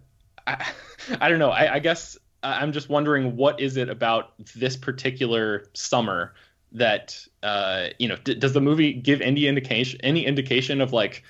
I, 0.47 0.65
I 1.21 1.30
don't 1.30 1.38
know. 1.39 1.51
I, 1.51 1.75
I 1.75 1.80
guess 1.80 2.17
I'm 2.43 2.71
just 2.71 2.89
wondering 2.89 3.36
what 3.36 3.60
is 3.60 3.77
it 3.77 3.89
about 3.89 4.34
this 4.56 4.75
particular 4.77 5.65
summer 5.73 6.34
that 6.71 7.19
uh, 7.43 7.88
you 7.99 8.08
know? 8.08 8.15
D- 8.23 8.36
does 8.36 8.53
the 8.53 8.62
movie 8.62 8.93
give 8.93 9.21
any 9.21 9.47
indication 9.47 9.99
any 10.01 10.25
indication 10.25 10.82
of 10.82 10.93
like? 10.93 11.23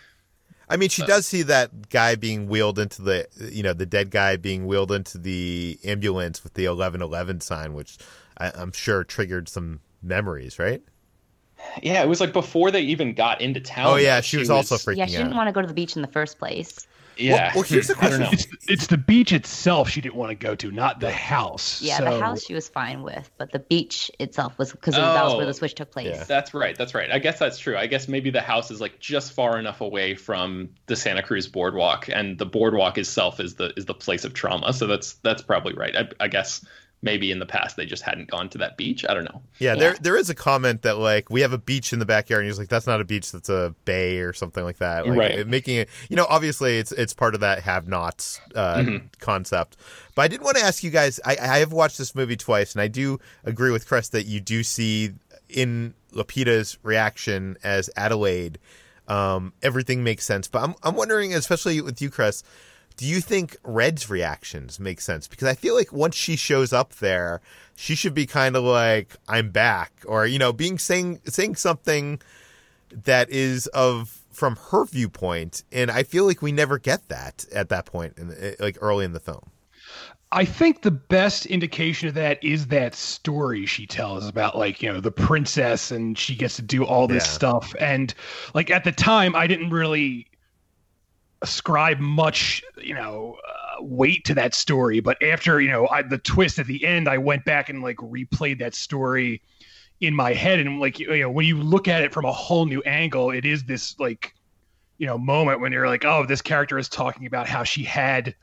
I 0.70 0.78
mean, 0.78 0.90
she 0.90 1.06
does 1.06 1.26
see 1.26 1.44
that 1.44 1.90
guy 1.90 2.16
being 2.16 2.48
wheeled 2.48 2.78
into 2.78 3.02
the, 3.02 3.28
you 3.40 3.64
know, 3.64 3.74
the 3.74 3.86
dead 3.86 4.12
guy 4.12 4.36
being 4.36 4.68
wheeled 4.68 4.92
into 4.92 5.18
the 5.18 5.80
ambulance 5.84 6.44
with 6.44 6.56
the 6.56 6.66
eleven 6.66 7.02
eleven 7.02 7.40
sign, 7.40 7.74
which 7.74 7.98
I, 8.38 8.52
I'm 8.54 8.74
sure 8.74 9.04
triggered 9.04 9.48
some 9.48 9.80
memories, 10.02 10.60
right? 10.60 10.82
Yeah, 11.82 12.04
it 12.04 12.08
was 12.08 12.20
like 12.22 12.34
before 12.34 12.72
they 12.72 12.82
even 12.82 13.14
got 13.14 13.42
into 13.42 13.60
town. 13.60 13.88
Oh 13.88 13.96
yeah, 13.96 14.22
she, 14.22 14.38
was, 14.38 14.50
also 14.50 14.76
freaking 14.76 14.90
out. 14.94 14.98
yeah 14.98 15.06
she 15.08 15.12
didn't 15.18 15.34
out. 15.34 15.36
want 15.38 15.48
to 15.48 15.52
go 15.54 15.62
to 15.62 15.68
the 15.68 15.74
beach 15.74 15.96
in 15.96 16.02
the 16.02 16.08
first 16.08 16.38
place 16.40 16.88
Yeah. 17.18 17.48
Well, 17.48 17.52
well, 17.56 17.64
here's 17.64 17.88
the 17.88 17.96
I 18.00 18.10
don't 18.10 18.20
know. 18.20 18.28
question. 18.30 18.52
It's, 18.54 18.70
it's 18.70 18.88
the 18.88 18.98
beach 18.98 19.34
itself 19.34 19.90
she 19.90 20.02
didn't 20.02 20.16
want 20.16 20.30
to 20.30 20.36
go 20.36 20.54
to, 20.56 20.72
not 20.72 21.00
the 21.00 21.12
house. 21.12 21.82
yeah 21.82 21.98
So- 21.98 22.06
the 22.06 22.20
house 22.20 22.44
she 22.46 22.54
was 22.54 22.70
fine 22.70 23.02
with 23.02 23.30
but 23.40 23.52
the 23.52 23.60
beach 23.60 24.12
itself 24.20 24.58
was 24.60 24.72
because 24.72 24.94
that 24.96 25.24
was 25.24 25.34
where 25.34 25.44
Oh. 25.44 25.48
the 25.48 25.54
switch 25.54 25.74
took 25.76 25.90
place 25.92 26.08
Yeah. 26.16 26.24
That's 26.26 26.54
right. 26.54 26.78
That's 26.78 26.94
right. 26.94 27.12
I 27.12 27.18
guess 27.20 27.40
that's 27.40 27.58
true. 27.58 27.76
I 27.76 27.88
guess 27.88 28.08
maybe 28.08 28.30
the 28.30 28.42
house 28.42 28.70
is 28.70 28.80
like 28.82 29.00
just 29.00 29.34
far 29.34 29.58
enough 29.58 29.82
away 29.82 30.14
from 30.16 30.70
the 30.86 30.96
Santa 30.96 31.24
Cruz 31.24 31.48
boardwalk, 31.48 32.08
and 32.08 32.38
the 32.38 32.46
boardwalk 32.46 32.98
itself 33.00 33.40
is 33.40 33.56
the 33.56 33.74
is 33.78 33.86
the 33.86 33.94
place 33.96 34.26
of 34.26 34.34
trauma. 34.34 34.74
So 34.74 34.86
that's 34.88 35.14
that's 35.24 35.42
probably 35.42 35.74
right. 35.74 35.96
I, 35.96 36.08
I 36.20 36.28
guess 36.28 36.64
maybe 37.08 37.32
in 37.32 37.40
the 37.40 37.46
past 37.46 37.76
they 37.78 37.86
just 37.86 38.04
hadn't 38.04 38.30
gone 38.30 38.50
to 38.50 38.58
that 38.60 38.78
beach. 38.78 39.06
I 39.10 39.14
don't 39.14 39.24
know. 39.24 39.42
Yeah, 39.60 39.76
there 39.76 39.96
there 40.02 40.16
is 40.18 40.30
a 40.30 40.36
comment 40.36 40.82
that 40.84 40.98
like 40.98 41.30
we 41.30 41.42
have 41.42 41.54
a 41.54 41.58
beach 41.58 41.94
in 41.94 42.00
the 42.00 42.06
backyard, 42.06 42.42
and 42.44 42.50
he's 42.50 42.60
like, 42.60 42.68
"That's 42.68 42.86
not 42.86 43.02
a 43.02 43.06
beach, 43.06 43.32
that's 43.32 43.50
a 43.50 43.74
bay 43.86 44.20
or 44.20 44.34
something 44.34 44.64
like 44.64 44.78
that." 44.78 45.08
Like, 45.08 45.18
Right. 45.18 45.40
it- 45.40 45.48
Making 45.48 45.78
it, 45.78 45.90
you 46.10 46.16
know, 46.16 46.28
obviously 46.30 46.78
it's 46.78 46.92
it's 46.92 47.14
part 47.14 47.34
of 47.34 47.40
that 47.42 47.64
have-nots 47.64 48.40
uh, 48.54 48.76
Mhm. 48.78 49.02
concept. 49.20 49.78
But 50.16 50.24
I 50.24 50.28
did 50.28 50.42
want 50.42 50.58
to 50.58 50.64
ask 50.64 50.84
you 50.84 50.92
guys. 50.92 51.20
I, 51.26 51.38
I 51.42 51.58
have 51.60 51.72
watched 51.72 51.98
this 51.98 52.14
movie 52.14 52.36
twice, 52.38 52.74
and 52.74 52.82
I 52.82 52.88
do 52.88 53.20
agree 53.46 53.72
with 53.72 53.88
Chris 53.88 54.10
that 54.10 54.26
you 54.26 54.40
do 54.40 54.62
see 54.64 55.14
in 55.50 55.94
Lupita's 56.14 56.78
reaction 56.84 57.56
as 57.64 57.90
Adelaide, 57.96 58.60
um, 59.08 59.54
everything 59.64 60.04
makes 60.04 60.26
sense. 60.26 60.48
But 60.48 60.64
I'm 60.64 60.76
I'm 60.84 60.96
wondering, 60.96 61.34
especially 61.34 61.80
with 61.82 62.02
you, 62.02 62.10
Chris. 62.10 62.44
Do 62.98 63.06
you 63.06 63.22
think 63.22 63.56
Red's 63.64 64.10
reactions 64.10 64.80
make 64.80 65.00
sense? 65.02 65.28
Because 65.28 65.48
I 65.48 65.54
feel 65.54 65.76
like 65.76 65.94
once 65.94 66.16
she 66.16 66.36
shows 66.36 66.74
up 66.74 66.96
there, 66.96 67.42
she 67.76 67.96
should 67.96 68.14
be 68.16 68.26
kind 68.26 68.56
of 68.56 68.64
like, 68.64 69.16
"I'm 69.28 69.52
back," 69.52 69.92
or 70.06 70.26
you 70.26 70.40
know, 70.40 70.52
being 70.52 70.78
saying 70.80 71.22
saying 71.26 71.56
something 71.56 72.20
that 72.92 73.30
is 73.30 73.68
of 73.68 74.20
from 74.32 74.58
her 74.72 74.86
viewpoint, 74.86 75.64
and 75.72 75.90
I 75.92 76.04
feel 76.04 76.26
like 76.26 76.42
we 76.42 76.52
never 76.52 76.78
get 76.80 77.08
that 77.10 77.46
at 77.54 77.70
that 77.70 77.86
point, 77.86 78.18
in 78.18 78.28
the, 78.30 78.52
eh, 78.52 78.56
like 78.60 78.78
early 78.82 79.06
in 79.06 79.14
the 79.14 79.20
film. 79.20 79.52
I 80.32 80.44
think 80.44 80.82
the 80.82 80.92
best 80.92 81.46
indication 81.46 82.10
of 82.10 82.14
that 82.16 82.44
is 82.44 82.68
that 82.68 82.96
story 82.96 83.66
she 83.66 83.88
tells 83.88 84.28
about 84.28 84.58
like, 84.58 84.82
you 84.82 84.92
know, 84.92 85.00
the 85.00 85.12
princess 85.12 85.90
and 85.90 86.18
she 86.18 86.36
gets 86.36 86.58
to 86.58 86.62
do 86.62 86.84
all 86.84 87.08
this 87.08 87.26
Yeah. 87.26 87.32
stuff. 87.32 87.74
And 87.80 88.14
like 88.54 88.70
at 88.70 88.84
the 88.84 88.92
time, 88.92 89.36
I 89.36 89.48
didn't 89.48 89.70
really 89.70 90.28
ascribe 91.42 92.00
much, 92.00 92.64
you 92.82 92.94
know, 92.94 93.38
uh, 93.48 93.84
weight 93.84 94.26
to 94.26 94.34
that 94.36 94.54
story. 94.54 95.00
But 95.00 95.22
after, 95.22 95.62
you 95.62 95.70
know, 95.70 95.88
I, 95.88 96.02
the 96.02 96.18
twist 96.18 96.60
at 96.60 96.68
the 96.68 96.84
end, 96.86 97.08
I 97.08 97.18
went 97.18 97.46
back 97.46 97.70
and 97.70 97.82
like 97.82 97.98
replayed 97.98 98.60
that 98.60 98.76
story 98.76 99.42
in 100.02 100.14
my 100.14 100.34
head. 100.34 100.60
And 100.60 100.80
like, 100.80 101.00
you 101.00 101.20
know, 101.20 101.30
when 101.30 101.46
you 101.46 101.58
look 101.58 101.88
at 101.88 102.04
it 102.04 102.14
from 102.14 102.26
a 102.26 102.32
whole 102.32 102.66
new 102.66 102.82
angle, 102.84 103.32
it 103.32 103.46
is 103.46 103.64
this 103.64 104.00
like, 104.00 104.34
you 104.98 105.06
know, 105.06 105.18
moment 105.18 105.62
when 105.62 105.72
you're 105.72 105.88
like, 105.88 106.06
oh, 106.06 106.26
this 106.26 106.42
character 106.42 106.78
is 106.78 106.90
talking 106.90 107.28
about 107.28 107.48
how 107.48 107.64
she 107.64 107.84
had 107.84 108.36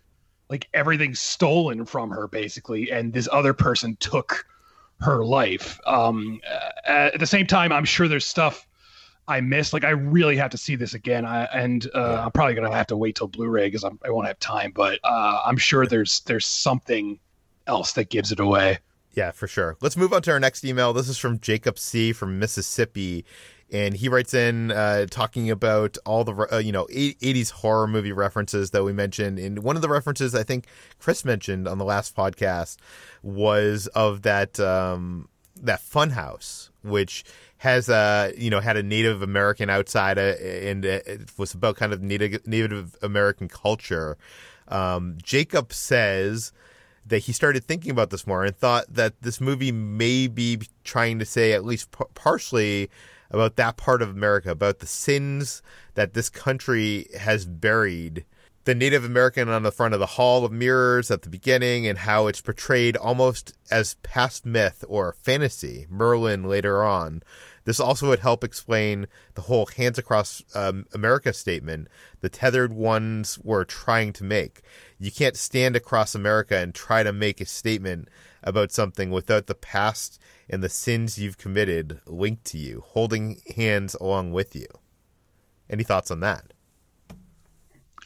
like 0.48 0.68
everything 0.74 1.14
stolen 1.14 1.84
from 1.84 2.10
her 2.10 2.28
basically 2.28 2.90
and 2.90 3.12
this 3.12 3.28
other 3.32 3.52
person 3.52 3.96
took 3.96 4.46
her 5.00 5.24
life 5.24 5.80
um 5.86 6.40
uh, 6.88 7.10
at 7.12 7.18
the 7.18 7.26
same 7.26 7.46
time 7.46 7.72
i'm 7.72 7.84
sure 7.84 8.08
there's 8.08 8.26
stuff 8.26 8.66
i 9.28 9.40
missed 9.40 9.72
like 9.72 9.84
i 9.84 9.90
really 9.90 10.36
have 10.36 10.50
to 10.50 10.58
see 10.58 10.76
this 10.76 10.94
again 10.94 11.24
I, 11.24 11.44
and 11.44 11.88
uh, 11.94 12.22
i'm 12.24 12.32
probably 12.32 12.54
gonna 12.54 12.70
have 12.72 12.88
to 12.88 12.96
wait 12.96 13.16
till 13.16 13.28
blu-ray 13.28 13.66
because 13.66 13.84
i 13.84 14.10
won't 14.10 14.26
have 14.26 14.38
time 14.38 14.72
but 14.74 14.98
uh, 15.04 15.40
i'm 15.44 15.56
sure 15.56 15.86
there's 15.86 16.20
there's 16.20 16.46
something 16.46 17.18
else 17.66 17.92
that 17.94 18.10
gives 18.10 18.32
it 18.32 18.40
away 18.40 18.78
Yeah, 19.12 19.30
for 19.30 19.46
sure. 19.46 19.76
Let's 19.80 19.96
move 19.96 20.12
on 20.12 20.22
to 20.22 20.32
our 20.32 20.40
next 20.40 20.64
email. 20.64 20.92
This 20.92 21.08
is 21.08 21.18
from 21.18 21.38
Jacob 21.38 21.78
C. 21.78 22.12
from 22.12 22.40
Mississippi, 22.40 23.24
and 23.70 23.94
he 23.94 24.08
writes 24.08 24.34
in 24.34 24.72
uh, 24.72 25.06
talking 25.08 25.50
about 25.50 25.96
all 26.04 26.24
the 26.24 26.34
uh, 26.52 26.58
you 26.58 26.72
know 26.72 26.86
80s 26.86 27.52
horror 27.52 27.86
movie 27.86 28.10
references 28.10 28.72
that 28.72 28.82
we 28.82 28.92
mentioned. 28.92 29.38
And 29.38 29.60
one 29.60 29.76
of 29.76 29.82
the 29.82 29.88
references 29.88 30.34
I 30.34 30.42
think 30.42 30.66
Chris 30.98 31.24
mentioned 31.24 31.68
on 31.68 31.78
the 31.78 31.84
last 31.84 32.16
podcast 32.16 32.76
was 33.22 33.86
of 33.88 34.22
that 34.22 34.58
um, 34.58 35.28
that 35.64 35.80
Funhouse, 35.80 36.70
which 36.82 37.24
has 37.58 37.88
a 37.88 38.32
you 38.36 38.50
know 38.50 38.60
had 38.60 38.76
a 38.76 38.82
Native 38.82 39.22
American 39.22 39.70
outside 39.70 40.18
uh, 40.18 40.34
and 40.40 40.84
it 40.84 41.30
was 41.38 41.54
about 41.54 41.76
kind 41.76 41.92
of 41.92 42.02
Native 42.02 42.46
Native 42.46 42.96
American 43.02 43.48
culture. 43.48 44.16
Um, 44.68 45.18
Jacob 45.22 45.72
says 45.72 46.52
that 47.06 47.18
he 47.18 47.32
started 47.32 47.64
thinking 47.64 47.90
about 47.90 48.10
this 48.10 48.26
more 48.26 48.44
and 48.44 48.56
thought 48.56 48.86
that 48.88 49.20
this 49.20 49.40
movie 49.40 49.72
may 49.72 50.26
be 50.26 50.60
trying 50.84 51.18
to 51.18 51.24
say 51.24 51.52
at 51.52 51.64
least 51.64 51.90
p- 51.90 52.04
partially 52.14 52.90
about 53.30 53.56
that 53.56 53.76
part 53.76 54.00
of 54.00 54.10
America, 54.10 54.50
about 54.50 54.78
the 54.78 54.86
sins 54.86 55.62
that 55.94 56.14
this 56.14 56.30
country 56.30 57.06
has 57.18 57.44
buried. 57.46 58.24
The 58.64 58.74
Native 58.74 59.04
American 59.04 59.50
on 59.50 59.62
the 59.62 59.70
front 59.70 59.92
of 59.92 60.00
the 60.00 60.06
Hall 60.06 60.42
of 60.42 60.50
Mirrors 60.50 61.10
at 61.10 61.20
the 61.20 61.28
beginning, 61.28 61.86
and 61.86 61.98
how 61.98 62.28
it's 62.28 62.40
portrayed 62.40 62.96
almost 62.96 63.52
as 63.70 63.96
past 64.02 64.46
myth 64.46 64.82
or 64.88 65.14
fantasy. 65.22 65.86
Merlin 65.90 66.44
later 66.44 66.82
on. 66.82 67.22
This 67.64 67.78
also 67.78 68.08
would 68.08 68.20
help 68.20 68.42
explain 68.42 69.06
the 69.34 69.42
whole 69.42 69.66
hands 69.66 69.98
across 69.98 70.42
um, 70.54 70.86
America 70.94 71.34
statement 71.34 71.88
the 72.22 72.30
tethered 72.30 72.72
ones 72.72 73.38
were 73.38 73.66
trying 73.66 74.14
to 74.14 74.24
make. 74.24 74.62
You 74.98 75.12
can't 75.12 75.36
stand 75.36 75.76
across 75.76 76.14
America 76.14 76.56
and 76.56 76.74
try 76.74 77.02
to 77.02 77.12
make 77.12 77.42
a 77.42 77.46
statement 77.46 78.08
about 78.42 78.72
something 78.72 79.10
without 79.10 79.46
the 79.46 79.54
past 79.54 80.18
and 80.48 80.62
the 80.62 80.70
sins 80.70 81.18
you've 81.18 81.36
committed 81.36 82.00
linked 82.06 82.46
to 82.46 82.56
you, 82.56 82.82
holding 82.86 83.42
hands 83.56 83.94
along 84.00 84.32
with 84.32 84.56
you. 84.56 84.68
Any 85.68 85.84
thoughts 85.84 86.10
on 86.10 86.20
that? 86.20 86.53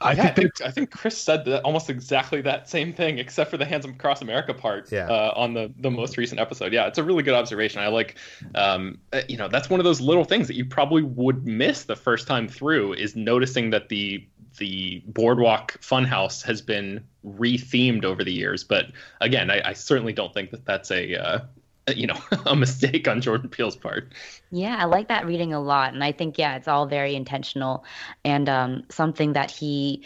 I 0.01 0.13
yeah, 0.13 0.33
think 0.33 0.61
I 0.63 0.71
think 0.71 0.91
Chris 0.91 1.19
said 1.19 1.45
that 1.47 1.63
almost 1.63 1.91
exactly 1.91 2.41
that 2.43 2.69
same 2.69 2.93
thing, 2.93 3.19
except 3.19 3.51
for 3.51 3.57
the 3.57 3.65
Hands 3.65 3.85
Across 3.85 4.23
America 4.23 4.55
part 4.55 4.91
Yeah. 4.93 5.09
uh, 5.09 5.33
on 5.37 5.55
the 5.55 5.73
the 5.79 5.91
most 5.91 6.17
recent 6.17 6.41
episode. 6.41 6.73
Yeah, 6.73 6.87
it's 6.87 6.99
a 6.99 7.05
really 7.05 7.23
good 7.23 7.35
observation. 7.35 7.81
I 7.81 7.89
like, 7.89 8.17
um, 8.55 8.99
uh, 9.13 9.23
you 9.29 9.37
know, 9.37 9.49
that's 9.49 9.69
one 9.71 9.81
of 9.81 9.85
those 9.85 10.01
little 10.01 10.25
things 10.25 10.47
that 10.49 10.55
you 10.55 10.65
probably 10.65 11.03
would 11.03 11.47
miss 11.47 11.85
the 11.85 11.97
first 11.97 12.27
time 12.27 12.49
through 12.49 12.93
is 12.95 13.17
noticing 13.17 13.71
that 13.71 13.89
the 13.89 14.27
the 14.59 15.03
boardwalk 15.07 15.81
funhouse 15.81 16.43
has 16.43 16.61
been 16.61 17.05
rethemed 17.25 18.05
over 18.05 18.25
the 18.25 18.33
years. 18.33 18.65
But 18.65 18.87
again, 19.21 19.51
I, 19.51 19.71
I 19.71 19.73
certainly 19.73 20.13
don't 20.13 20.33
think 20.35 20.51
that 20.51 20.65
that's 20.65 20.91
a 20.91 21.15
uh, 21.17 21.41
you 21.97 22.07
know 22.07 22.19
a 22.47 22.57
mistake 22.57 23.09
on 23.09 23.21
Jordan 23.21 23.49
Peele's 23.49 23.77
part. 23.77 24.13
Yeah, 24.51 24.77
I 24.79 24.85
like 24.85 25.09
that 25.09 25.27
reading 25.27 25.53
a 25.53 25.61
lot, 25.61 25.95
and 25.95 26.03
I 26.03 26.13
think 26.13 26.39
yeah, 26.39 26.57
it's 26.57 26.69
all 26.69 26.87
very 26.87 27.15
intentional, 27.15 27.85
and 28.25 28.49
um, 28.49 28.85
something 28.89 29.35
that 29.35 29.51
he, 29.51 30.05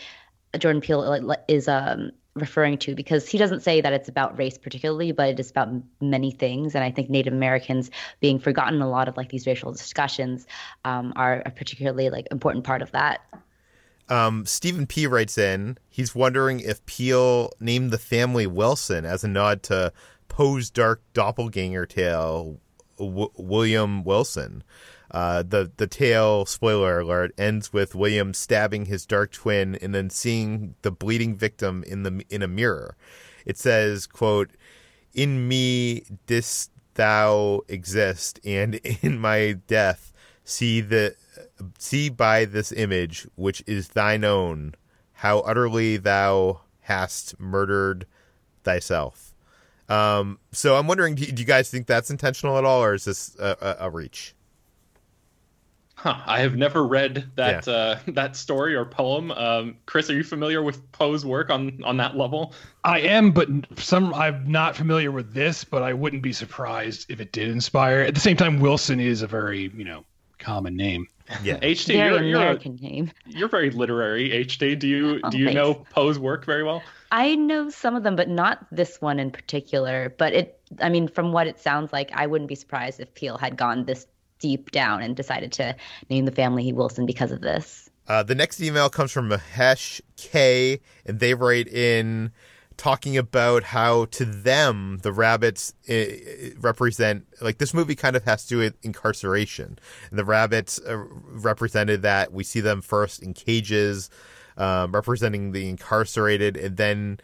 Jordan 0.59 0.81
Peele, 0.81 1.09
like, 1.09 1.23
like, 1.23 1.41
is 1.49 1.69
um, 1.69 2.13
referring 2.35 2.79
to 2.79 2.95
because 2.95 3.29
he 3.29 3.39
doesn't 3.39 3.63
say 3.63 3.81
that 3.81 3.93
it's 3.93 4.09
about 4.09 4.39
race 4.39 4.59
particularly, 4.59 5.13
but 5.13 5.29
it 5.29 5.41
is 5.41 5.51
about 5.51 5.69
many 6.01 6.31
things, 6.31 6.75
and 6.75 6.83
I 6.83 6.91
think 6.91 7.11
Native 7.11 7.33
Americans 7.33 7.91
being 8.21 8.39
forgotten 8.39 8.77
in 8.77 8.83
a 8.83 8.91
lot 8.91 9.09
of 9.09 9.17
like 9.17 9.29
these 9.29 9.47
racial 9.47 9.73
discussions 9.73 10.47
um, 10.85 11.13
are 11.17 11.43
a 11.45 11.51
particularly 11.51 12.11
like 12.11 12.27
important 12.31 12.65
part 12.65 12.83
of 12.83 12.91
that. 12.93 13.21
Um, 14.09 14.45
Stephen 14.45 14.87
P. 14.87 15.07
writes 15.07 15.39
in, 15.39 15.79
he's 15.89 16.15
wondering 16.15 16.61
if 16.61 16.85
Peele 16.85 17.51
named 17.61 17.93
the 17.93 17.99
family 17.99 18.47
Wilson 18.47 19.07
as 19.07 19.25
a 19.25 19.29
nod 19.29 19.63
to 19.65 19.93
Poe's 20.33 20.71
dark 20.71 21.03
doppelganger 21.13 21.85
tale, 21.85 22.59
w- 22.97 23.31
William 23.37 24.03
Wilson. 24.03 24.65
Uh, 25.11 25.43
the 25.43 25.71
the 25.77 25.87
tale, 25.87 26.47
spoiler 26.47 27.01
alert, 27.01 27.35
ends 27.37 27.71
with 27.71 27.95
William 27.95 28.33
stabbing 28.33 28.87
his 28.87 29.05
dark 29.05 29.33
twin 29.33 29.75
and 29.75 29.95
then 29.95 30.09
seeing 30.09 30.75
the 30.81 30.91
bleeding 30.91 31.37
victim 31.37 31.85
in 31.87 32.03
the 32.03 32.25
in 32.31 32.41
a 32.43 32.49
mirror. 32.49 32.97
It 33.45 33.59
says, 33.59 34.07
"quote 34.07 34.53
In 35.13 35.47
me 35.49 36.05
didst 36.27 36.71
thou 36.95 37.61
exist, 37.69 38.41
and 38.43 38.77
in 39.03 39.19
my 39.19 39.59
death 39.67 40.15
see 40.45 40.81
the 40.81 41.15
see 41.79 42.09
by 42.09 42.47
this 42.47 42.73
image 42.73 43.27
which 43.35 43.63
is 43.67 43.89
thine 43.89 44.25
own 44.25 44.75
how 45.13 45.41
utterly 45.41 45.99
thou 45.99 46.63
hast 46.81 47.39
murdered 47.39 48.07
thyself." 48.65 49.32
Um, 49.89 50.39
so 50.53 50.77
I'm 50.77 50.87
wondering, 50.87 51.15
do, 51.15 51.27
do 51.27 51.43
you 51.43 51.47
guys 51.47 51.71
think 51.71 51.87
that's 51.87 52.11
intentional 52.11 52.59
at 52.59 52.65
all, 52.65 52.83
or 52.83 52.95
is 52.95 53.05
this 53.05 53.37
a, 53.39 53.57
a, 53.61 53.87
a 53.87 53.91
reach? 53.91 54.35
Huh, 56.03 56.17
I 56.27 56.41
have 56.41 56.57
never 56.57 56.85
read 56.85 57.31
that 57.37 57.69
uh, 57.69 57.97
that 58.09 58.35
story 58.35 58.75
or 58.75 58.85
poem. 58.85 59.31
Um, 59.31 59.77
Chris, 59.87 60.11
are 60.11 60.15
you 60.15 60.25
familiar 60.25 60.61
with 60.61 60.91
Poe's 60.91 61.25
work 61.25 61.49
on 61.49 61.85
on 61.85 61.99
that 61.99 62.17
level? 62.17 62.55
I 62.83 63.01
am, 63.01 63.31
but 63.31 63.49
some 63.77 64.13
I'm 64.13 64.51
not 64.51 64.75
familiar 64.75 65.13
with 65.13 65.33
this, 65.33 65.63
but 65.63 65.83
I 65.83 65.93
wouldn't 65.93 66.23
be 66.23 66.33
surprised 66.33 67.07
if 67.09 67.21
it 67.21 67.31
did 67.31 67.51
inspire. 67.51 68.01
At 68.01 68.15
the 68.15 68.21
same 68.21 68.37
time, 68.37 68.59
Wilson 68.59 68.99
is 68.99 69.23
a 69.23 69.29
very 69.29 69.71
you 69.73 69.85
know 69.85 70.05
common 70.41 70.77
name. 70.77 71.07
Yeah. 71.43 71.59
HT, 71.61 71.87
Very 71.87 71.99
you're, 71.99 72.23
you're, 72.25 72.39
a- 72.39 72.43
American 72.43 72.77
name. 72.77 73.11
you're 73.27 73.49
very 73.49 73.71
literary. 73.71 74.31
HT, 74.31 74.79
do 74.79 74.89
you 74.89 75.21
Oh, 75.25 75.31
do 75.31 75.39
you 75.39 75.47
thanks. 75.47 75.57
know 75.57 75.75
Poe's 75.91 76.19
work 76.19 76.45
very 76.45 76.63
well? 76.63 76.83
I 77.11 77.35
know 77.35 77.69
some 77.71 77.95
of 77.95 78.03
them, 78.03 78.17
but 78.17 78.29
not 78.29 78.67
this 78.71 79.01
one 79.01 79.19
in 79.19 79.31
particular. 79.31 80.15
But 80.17 80.33
it, 80.33 80.61
I 80.81 80.89
mean, 80.89 81.09
from 81.09 81.33
what 81.33 81.47
it 81.47 81.61
sounds 81.61 81.93
like, 81.93 82.11
I 82.15 82.27
wouldn't 82.27 82.49
be 82.49 82.55
surprised 82.55 83.01
if 83.01 83.13
Peele 83.15 83.37
had 83.39 83.57
gone 83.57 83.85
this 83.85 84.07
deep 84.39 84.71
down 84.71 85.03
and 85.03 85.15
decided 85.15 85.53
to 85.53 85.77
name 86.11 86.25
the 86.25 86.33
family 86.33 86.73
Wilson 86.73 87.07
because 87.07 87.31
of 87.31 87.41
this. 87.41 87.89
Uh, 88.09 88.23
the 88.23 88.35
next 88.35 88.61
email 88.61 88.89
comes 88.91 89.13
from 89.13 89.29
Mahesh 89.29 90.01
K, 90.17 90.81
and 91.07 91.21
they 91.21 91.35
write 91.35 91.69
in 91.69 92.33
talking 92.83 93.17
about 93.17 93.63
how 93.63 94.07
to 94.07 94.25
them 94.25 94.99
the 95.03 95.13
rabbits 95.13 95.73
uh, 95.89 96.03
represent 96.59 97.25
like 97.41 97.59
this 97.59 97.73
movie 97.73 97.95
kind 97.95 98.17
of 98.17 98.25
has 98.25 98.43
to 98.43 98.49
do 98.49 98.59
with 98.59 98.75
incarceration, 98.83 99.79
and 100.11 100.19
the 100.19 100.25
rabbits 100.25 100.81
uh, 100.81 100.97
represented 100.97 102.03
that 102.03 102.33
we 102.33 102.43
see 102.43 102.59
them 102.59 102.83
first 102.83 103.23
in 103.23 103.35
cages, 103.35 104.11
um, 104.57 104.91
representing 104.91 105.53
the 105.53 105.69
incarcerated, 105.69 106.57
and 106.57 106.77
then 106.77 107.21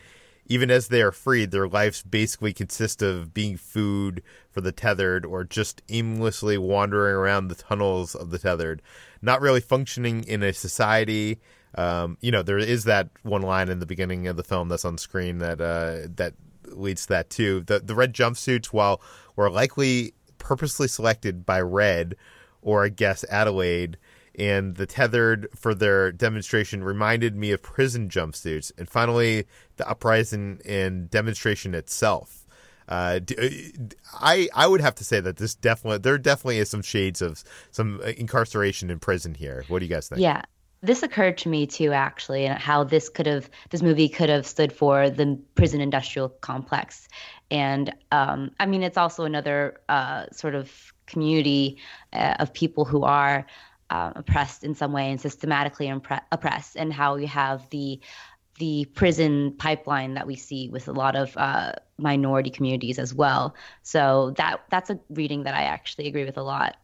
even 0.46 0.70
as 0.70 0.86
they 0.86 1.02
are 1.02 1.10
freed, 1.10 1.50
their 1.50 1.66
lives 1.66 2.04
basically 2.04 2.52
consist 2.52 3.02
of 3.02 3.34
being 3.34 3.56
food 3.56 4.22
for 4.52 4.60
the 4.60 4.70
tethered 4.70 5.26
or 5.26 5.42
just 5.42 5.82
aimlessly 5.88 6.56
wandering 6.56 7.16
around 7.16 7.48
the 7.48 7.56
tunnels 7.56 8.14
of 8.14 8.30
the 8.30 8.38
tethered, 8.38 8.80
not 9.20 9.40
really 9.40 9.60
functioning 9.60 10.22
in 10.22 10.44
a 10.44 10.52
society. 10.52 11.40
Um, 11.74 12.16
you 12.20 12.30
know, 12.30 12.42
there 12.42 12.58
is 12.58 12.84
that 12.84 13.10
one 13.22 13.42
line 13.42 13.68
in 13.68 13.78
the 13.78 13.86
beginning 13.86 14.26
of 14.26 14.36
the 14.36 14.42
film 14.42 14.68
that's 14.68 14.84
on 14.84 14.98
screen 14.98 15.38
that 15.38 15.60
uh, 15.60 16.08
that 16.16 16.34
leads 16.64 17.02
to 17.02 17.08
that 17.08 17.30
too. 17.30 17.60
The 17.66 17.80
the 17.80 17.94
red 17.94 18.14
jumpsuits, 18.14 18.66
while 18.66 19.00
were 19.36 19.50
likely 19.50 20.14
purposely 20.38 20.88
selected 20.88 21.44
by 21.44 21.60
Red 21.60 22.16
or 22.62 22.84
I 22.84 22.88
guess 22.88 23.24
Adelaide, 23.30 23.98
and 24.38 24.76
the 24.76 24.86
tethered 24.86 25.48
for 25.54 25.74
their 25.74 26.12
demonstration 26.12 26.82
reminded 26.82 27.36
me 27.36 27.52
of 27.52 27.62
prison 27.62 28.08
jumpsuits. 28.08 28.72
And 28.78 28.88
finally, 28.88 29.46
the 29.76 29.88
uprising 29.88 30.60
and 30.64 31.10
demonstration 31.10 31.74
itself. 31.74 32.46
Uh, 32.88 33.20
I 34.14 34.48
I 34.54 34.66
would 34.66 34.80
have 34.80 34.94
to 34.94 35.04
say 35.04 35.20
that 35.20 35.36
this 35.36 35.54
definitely 35.54 35.98
there 35.98 36.16
definitely 36.16 36.58
is 36.58 36.70
some 36.70 36.82
shades 36.82 37.20
of 37.20 37.44
some 37.70 38.00
incarceration 38.00 38.90
in 38.90 38.98
prison 38.98 39.34
here. 39.34 39.64
What 39.68 39.80
do 39.80 39.84
you 39.84 39.90
guys 39.90 40.08
think? 40.08 40.22
Yeah, 40.22 40.42
this 40.80 41.02
occurred 41.02 41.38
to 41.38 41.48
me 41.48 41.66
too, 41.66 41.92
actually, 41.92 42.46
and 42.46 42.58
how 42.58 42.84
this 42.84 43.08
could 43.08 43.26
have 43.26 43.50
this 43.70 43.82
movie 43.82 44.08
could 44.08 44.28
have 44.28 44.46
stood 44.46 44.72
for 44.72 45.10
the 45.10 45.38
prison 45.54 45.80
industrial 45.80 46.28
complex, 46.28 47.08
and 47.50 47.92
um, 48.12 48.52
I 48.60 48.66
mean 48.66 48.82
it's 48.82 48.98
also 48.98 49.24
another 49.24 49.80
uh, 49.88 50.26
sort 50.30 50.54
of 50.54 50.92
community 51.06 51.78
uh, 52.12 52.36
of 52.38 52.52
people 52.52 52.84
who 52.84 53.02
are 53.02 53.46
uh, 53.90 54.12
oppressed 54.14 54.62
in 54.62 54.74
some 54.74 54.92
way 54.92 55.10
and 55.10 55.20
systematically 55.20 55.86
impre- 55.86 56.22
oppressed, 56.30 56.76
and 56.76 56.92
how 56.92 57.16
you 57.16 57.26
have 57.26 57.68
the 57.70 58.00
the 58.58 58.84
prison 58.94 59.54
pipeline 59.56 60.14
that 60.14 60.26
we 60.26 60.34
see 60.34 60.68
with 60.68 60.88
a 60.88 60.92
lot 60.92 61.16
of 61.16 61.36
uh, 61.36 61.72
minority 61.96 62.50
communities 62.50 62.98
as 62.98 63.14
well. 63.14 63.54
So 63.82 64.32
that 64.36 64.60
that's 64.70 64.90
a 64.90 65.00
reading 65.10 65.44
that 65.44 65.54
I 65.54 65.64
actually 65.64 66.06
agree 66.06 66.24
with 66.24 66.36
a 66.36 66.42
lot. 66.42 66.76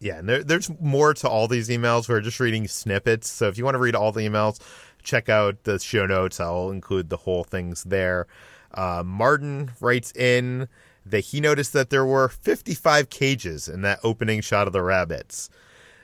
Yeah, 0.00 0.18
and 0.18 0.28
there, 0.28 0.44
there's 0.44 0.70
more 0.80 1.12
to 1.14 1.28
all 1.28 1.48
these 1.48 1.68
emails. 1.68 2.08
We're 2.08 2.20
just 2.20 2.38
reading 2.38 2.68
snippets. 2.68 3.28
So 3.28 3.48
if 3.48 3.58
you 3.58 3.64
want 3.64 3.74
to 3.74 3.80
read 3.80 3.96
all 3.96 4.12
the 4.12 4.20
emails, 4.20 4.60
check 5.02 5.28
out 5.28 5.64
the 5.64 5.78
show 5.78 6.06
notes. 6.06 6.38
I'll 6.38 6.70
include 6.70 7.08
the 7.08 7.16
whole 7.16 7.44
things 7.44 7.84
there. 7.84 8.26
Uh, 8.72 9.02
Martin 9.04 9.72
writes 9.80 10.12
in 10.12 10.68
that 11.04 11.20
he 11.20 11.40
noticed 11.40 11.72
that 11.72 11.90
there 11.90 12.04
were 12.04 12.28
55 12.28 13.10
cages 13.10 13.68
in 13.68 13.82
that 13.82 13.98
opening 14.04 14.40
shot 14.40 14.66
of 14.66 14.72
the 14.72 14.82
rabbits. 14.82 15.48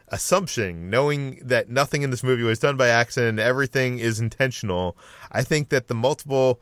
Assumption, 0.09 0.91
knowing 0.91 1.41
that 1.43 1.69
nothing 1.69 2.03
in 2.03 2.11
this 2.11 2.23
movie 2.23 2.43
was 2.43 2.59
done 2.59 2.77
by 2.77 2.89
accident, 2.89 3.39
everything 3.39 3.99
is 3.99 4.21
intentional. 4.21 4.97
I 5.31 5.43
think 5.43 5.69
that 5.71 5.89
the 5.89 5.95
multiple 5.95 6.61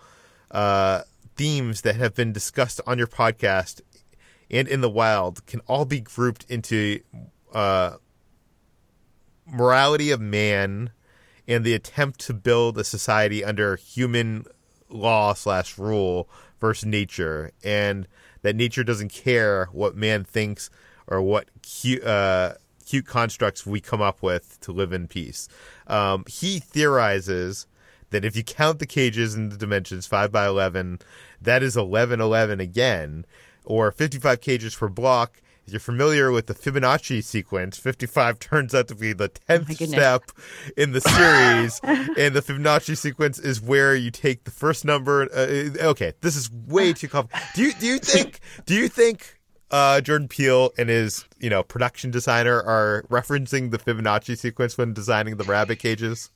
uh, 0.51 1.03
themes 1.37 1.81
that 1.83 1.97
have 1.97 2.15
been 2.15 2.33
discussed 2.33 2.81
on 2.87 2.99
your 2.99 3.07
podcast 3.07 3.81
and 4.53 4.69
in 4.69 4.81
the 4.83 4.91
wild 4.91 5.45
can 5.47 5.61
all 5.61 5.85
be 5.85 6.01
grouped 6.01 6.45
into 6.49 7.01
uh, 7.53 7.97
morality 9.47 10.11
of 10.11 10.21
man 10.21 10.91
and 11.49 11.65
the 11.65 11.75
attempt 11.75 12.21
to 12.21 12.35
build 12.35 12.79
a 12.79 12.85
society 12.85 13.45
under 13.45 13.77
human 13.77 14.45
law 14.89 15.35
slash 15.35 15.79
rule 15.79 16.29
versus 16.61 16.87
nature, 16.87 17.51
and 17.65 18.07
that 18.43 18.55
nature 18.55 18.85
doesn't 18.85 19.13
care 19.13 19.67
what 19.73 19.97
man 19.97 20.23
thinks 20.23 20.71
or 21.07 21.21
what 21.21 21.49
cute, 21.63 22.05
uh, 22.05 22.55
cute 22.87 23.07
constructs 23.07 23.67
we 23.67 23.81
come 23.81 24.01
up 24.01 24.23
with 24.23 24.61
to 24.61 24.71
live 24.71 24.93
in 24.93 25.09
peace. 25.09 25.49
Um, 25.87 26.25
he 26.29 26.61
theorizes 26.61 27.67
that 28.11 28.25
if 28.25 28.37
you 28.37 28.45
count 28.45 28.79
the 28.79 28.87
cages 28.87 29.35
in 29.35 29.49
the 29.49 29.57
dimensions 29.57 30.07
5 30.07 30.31
by 30.31 30.47
11 30.47 31.01
that 31.41 31.63
is 31.63 31.77
1111 31.77 32.61
again 32.61 33.25
or 33.65 33.91
55 33.91 34.41
cages 34.41 34.75
per 34.75 34.89
block. 34.89 35.41
If 35.67 35.73
you're 35.73 35.81
familiar 35.81 36.33
with 36.33 36.47
the 36.49 36.55
Fibonacci 36.55 37.23
sequence, 37.23 37.79
55 37.79 38.39
turns 38.41 38.75
out 38.75 38.89
to 38.89 38.95
be 38.97 39.13
the 39.13 39.29
10th 39.29 39.81
Oh 39.81 39.85
step 39.87 40.23
in 40.77 40.91
the 40.93 41.01
series. 41.01 41.81
and 41.85 42.35
the 42.35 42.43
Fibonacci 42.43 42.97
sequence 42.97 43.39
is 43.39 43.61
where 43.61 43.95
you 43.95 44.11
take 44.11 44.43
the 44.45 44.51
first 44.51 44.85
number. 44.85 45.29
Uh, 45.33 45.71
okay, 45.91 46.15
this 46.21 46.35
is 46.35 46.51
way 46.51 46.93
too 46.93 47.09
complicated. 47.09 47.49
Do 47.55 47.63
you, 47.63 47.73
do 47.75 47.87
you 47.87 47.99
think, 47.99 48.41
do 48.67 48.75
you 48.75 48.89
think, 48.89 49.39
uh, 49.71 50.01
Jordan 50.01 50.27
Peele 50.29 50.71
and 50.77 50.89
his, 50.89 51.25
you 51.39 51.49
know, 51.49 51.63
production 51.63 52.11
designer 52.11 52.61
are 52.61 53.05
referencing 53.09 53.71
the 53.71 53.79
Fibonacci 53.79 54.37
sequence 54.37 54.77
when 54.77 54.93
designing 54.93 55.37
the 55.37 55.45
rabbit 55.45 55.79
cages? 55.79 56.31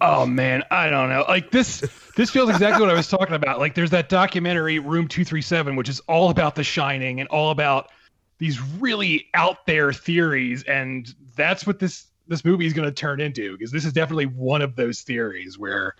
Oh 0.00 0.24
man, 0.26 0.62
I 0.70 0.88
don't 0.88 1.08
know. 1.08 1.24
Like 1.26 1.50
this 1.50 1.80
this 2.20 2.28
feels 2.28 2.50
exactly 2.50 2.82
what 2.82 2.90
I 2.90 2.94
was 2.94 3.08
talking 3.08 3.34
about. 3.34 3.58
Like 3.58 3.74
there's 3.74 3.90
that 3.90 4.10
documentary 4.10 4.78
Room 4.78 5.08
237 5.08 5.74
which 5.74 5.88
is 5.88 6.00
all 6.00 6.28
about 6.28 6.54
the 6.54 6.62
shining 6.62 7.18
and 7.18 7.26
all 7.30 7.50
about 7.50 7.90
these 8.36 8.60
really 8.78 9.28
out 9.32 9.64
there 9.64 9.90
theories 9.90 10.62
and 10.64 11.14
that's 11.34 11.66
what 11.66 11.78
this 11.78 12.08
this 12.28 12.44
movie 12.44 12.66
is 12.66 12.74
going 12.74 12.86
to 12.86 12.92
turn 12.92 13.22
into 13.22 13.56
because 13.56 13.72
this 13.72 13.86
is 13.86 13.94
definitely 13.94 14.26
one 14.26 14.60
of 14.60 14.76
those 14.76 15.00
theories 15.00 15.58
where 15.58 15.94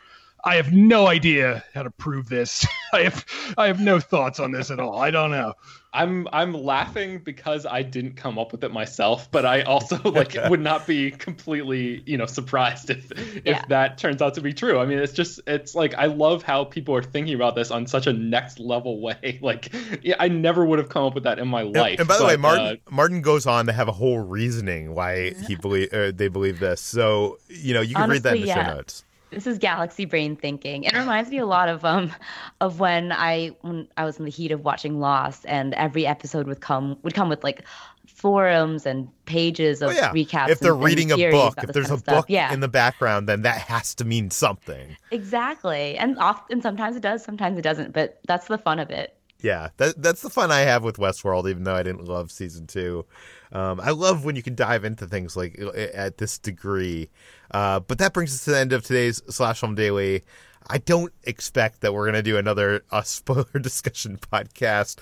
I 0.44 0.57
have 0.57 0.72
no 0.72 1.07
idea 1.07 1.64
how 1.74 1.83
to 1.83 1.90
prove 1.90 2.29
this. 2.29 2.66
I 2.92 3.03
have 3.03 3.24
I 3.59 3.66
have 3.66 3.81
no 3.81 4.00
thoughts 4.00 4.40
on 4.40 4.50
this 4.53 4.70
at 4.70 4.81
all. 4.81 4.98
I 4.98 5.11
don't 5.11 5.31
know. 5.31 5.55
I'm 5.92 6.29
I'm 6.33 6.55
laughing 6.55 7.18
because 7.18 7.66
I 7.66 7.83
didn't 7.83 8.14
come 8.14 8.38
up 8.38 8.53
with 8.53 8.62
it 8.64 8.72
myself, 8.72 9.31
but 9.31 9.44
I 9.44 9.62
also 9.62 9.98
like 10.11 10.37
would 10.48 10.61
not 10.61 10.87
be 10.87 11.11
completely, 11.11 12.03
you 12.07 12.16
know, 12.16 12.26
surprised 12.26 12.90
if 12.90 13.11
if 13.12 13.44
Yeah. 13.44 13.62
that 13.68 13.98
turns 13.98 14.22
out 14.22 14.35
to 14.35 14.40
be 14.40 14.53
true. 14.53 14.79
I 14.79 14.87
mean, 14.87 14.98
it's 14.98 15.12
just 15.12 15.40
it's 15.46 15.74
like 15.74 15.94
I 15.94 16.07
love 16.07 16.42
how 16.42 16.64
people 16.64 16.94
are 16.94 17.03
thinking 17.03 17.35
about 17.35 17.55
this 17.57 17.70
on 17.70 17.87
such 17.87 18.07
a 18.07 18.12
next 18.12 18.59
level 18.61 19.00
way. 19.00 19.38
Like 19.42 19.72
yeah, 20.03 20.14
I 20.20 20.29
never 20.29 20.64
would 20.64 20.79
have 20.79 20.88
come 20.88 21.05
up 21.05 21.14
with 21.14 21.24
that 21.24 21.38
in 21.38 21.48
my 21.48 21.62
And- 21.62 21.74
life. 21.74 21.98
And, 21.98 22.09
by 22.09 22.18
the 22.18 22.24
way, 22.24 22.37
Martin 22.37 22.66
uh, 22.66 22.76
Martin 22.90 23.20
goes 23.20 23.46
on 23.46 23.66
to 23.66 23.72
have 23.72 23.88
a 23.88 23.92
whole 23.92 24.18
reasoning 24.20 24.94
why 24.94 25.31
he 25.46 25.55
believe 25.57 25.92
uh, 25.92 26.12
they 26.14 26.29
believe 26.29 26.61
this. 26.61 26.81
So 26.81 27.38
you 27.48 27.74
know 27.74 27.81
you 27.81 27.94
can 27.94 28.09
read 28.11 28.22
that 28.22 28.37
in 28.37 28.42
the 28.42 28.50
Honestly, 28.53 28.70
show 28.70 28.76
notes. 28.76 29.05
This 29.30 29.46
is 29.46 29.58
galaxy 29.58 30.04
brain 30.04 30.36
thinking. 30.36 30.84
It 30.84 30.94
reminds 30.94 31.30
me 31.30 31.38
a 31.38 31.46
lot 31.46 31.68
of 31.68 31.84
um 31.84 32.12
of 32.60 32.80
when 32.80 33.12
I 33.12 33.48
when 33.60 33.88
I 33.96 34.04
was 34.04 34.18
in 34.18 34.24
the 34.24 34.30
heat 34.30 34.50
of 34.52 34.64
watching 34.64 34.98
Lost 35.00 35.44
and 35.46 35.72
every 35.74 36.06
episode 36.06 36.46
would 36.46 36.60
come 36.60 36.98
would 37.02 37.14
come 37.14 37.28
with 37.28 37.44
like 37.44 37.64
forums 38.06 38.86
and 38.86 39.08
pages 39.24 39.82
of 39.82 39.90
Oh 39.90 39.92
yeah, 39.92 40.12
recaps. 40.12 40.48
if 40.50 40.58
they're 40.60 40.72
and- 40.72 40.80
and 40.82 40.84
reading 40.84 41.12
a 41.12 41.16
book, 41.30 41.54
if 41.62 41.72
there's 41.72 41.86
kind 41.88 41.98
a 41.98 42.00
of 42.00 42.04
book 42.04 42.26
yeah, 42.28 42.52
in 42.52 42.60
the 42.60 42.68
background, 42.68 43.28
then 43.28 43.42
that 43.42 43.58
has 43.62 43.94
to 43.96 44.04
mean 44.04 44.30
something. 44.30 44.96
exactly. 45.10 45.96
And 45.96 46.18
often 46.18 46.60
sometimes 46.60 46.96
it 46.96 47.02
does, 47.02 47.22
sometimes 47.24 47.56
it 47.58 47.62
doesn't. 47.62 47.92
But 47.92 48.20
that's 48.26 48.46
the 48.48 48.58
fun 48.58 48.78
of 48.78 48.90
it. 48.90 49.16
Yeah, 49.42 49.68
that 49.79 50.03
that's 50.03 50.22
the 50.22 50.31
fun 50.31 50.50
I 50.50 50.61
have 50.61 50.85
with 50.85 50.96
Westworld, 50.96 51.48
even 51.48 51.64
though 51.64 51.74
I 51.74 51.83
didn't 51.83 52.05
love 52.05 52.31
season 52.31 52.66
two. 52.66 53.07
Um, 53.53 53.81
I 53.81 53.90
love 53.90 54.24
when 54.24 54.37
you 54.37 54.42
can 54.42 54.55
dive 54.55 54.85
into 54.85 55.07
things 55.07 55.37
like 55.37 55.59
at 55.94 56.18
this 56.18 56.38
degree. 56.38 57.09
Uh, 57.50 57.81
but 57.81 57.98
that 57.98 58.12
brings 58.12 58.35
us 58.35 58.44
to 58.44 58.50
the 58.53 58.59
end 58.59 58.72
of 58.72 58.85
today's 58.85 59.22
Slash 59.29 59.61
Film 59.61 59.74
Daily. 59.74 60.22
I 60.68 60.79
don't 60.79 61.12
expect 61.24 61.81
that 61.81 61.92
we're 61.92 62.05
going 62.05 62.14
to 62.14 62.22
do 62.22 62.37
another 62.37 62.85
uh, 62.90 63.03
spoiler 63.03 63.59
discussion 63.61 64.18
podcast. 64.33 64.98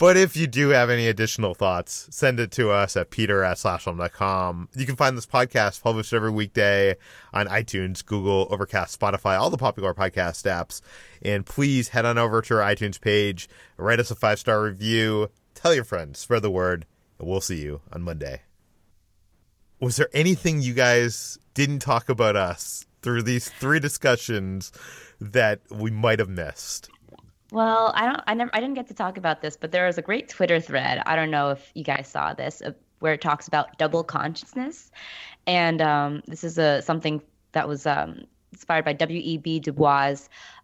But 0.00 0.16
if 0.16 0.34
you 0.34 0.46
do 0.46 0.70
have 0.70 0.88
any 0.88 1.08
additional 1.08 1.52
thoughts, 1.52 2.08
send 2.10 2.40
it 2.40 2.50
to 2.52 2.70
us 2.70 2.96
at 2.96 3.10
peter 3.10 3.44
at 3.44 3.58
slashfilm.com. 3.58 4.70
You 4.74 4.86
can 4.86 4.96
find 4.96 5.14
this 5.14 5.26
podcast 5.26 5.82
published 5.82 6.14
every 6.14 6.30
weekday 6.30 6.96
on 7.34 7.48
iTunes, 7.48 8.02
Google, 8.02 8.48
Overcast, 8.50 8.98
Spotify, 8.98 9.38
all 9.38 9.50
the 9.50 9.58
popular 9.58 9.92
podcast 9.92 10.50
apps. 10.50 10.80
And 11.20 11.44
please 11.44 11.88
head 11.88 12.06
on 12.06 12.16
over 12.16 12.40
to 12.40 12.54
our 12.54 12.62
iTunes 12.62 12.98
page, 12.98 13.46
write 13.76 14.00
us 14.00 14.10
a 14.10 14.14
five 14.14 14.38
star 14.38 14.62
review, 14.62 15.28
tell 15.54 15.74
your 15.74 15.84
friends, 15.84 16.18
spread 16.18 16.40
the 16.40 16.50
word, 16.50 16.86
and 17.18 17.28
we'll 17.28 17.42
see 17.42 17.60
you 17.60 17.82
on 17.92 18.00
Monday. 18.00 18.40
Was 19.80 19.96
there 19.96 20.08
anything 20.14 20.62
you 20.62 20.72
guys 20.72 21.38
didn't 21.52 21.80
talk 21.80 22.08
about 22.08 22.36
us 22.36 22.86
through 23.02 23.24
these 23.24 23.50
three 23.50 23.80
discussions 23.80 24.72
that 25.20 25.60
we 25.70 25.90
might 25.90 26.20
have 26.20 26.30
missed? 26.30 26.88
Well, 27.52 27.92
I 27.94 28.06
don't. 28.06 28.22
I 28.26 28.34
never. 28.34 28.50
I 28.54 28.60
didn't 28.60 28.74
get 28.74 28.86
to 28.88 28.94
talk 28.94 29.16
about 29.16 29.42
this, 29.42 29.56
but 29.56 29.72
there 29.72 29.88
is 29.88 29.98
a 29.98 30.02
great 30.02 30.28
Twitter 30.28 30.60
thread. 30.60 31.02
I 31.06 31.16
don't 31.16 31.30
know 31.30 31.50
if 31.50 31.70
you 31.74 31.82
guys 31.82 32.06
saw 32.08 32.32
this, 32.32 32.62
uh, 32.62 32.72
where 33.00 33.14
it 33.14 33.20
talks 33.20 33.48
about 33.48 33.76
double 33.78 34.04
consciousness, 34.04 34.90
and 35.46 35.82
um, 35.82 36.22
this 36.26 36.44
is 36.44 36.58
a 36.58 36.80
something 36.82 37.20
that 37.52 37.66
was 37.66 37.86
um, 37.86 38.24
inspired 38.52 38.84
by 38.84 38.92
W. 38.92 39.20
E. 39.22 39.36
B. 39.36 39.58
Du 39.58 39.72
Bois. 39.72 40.16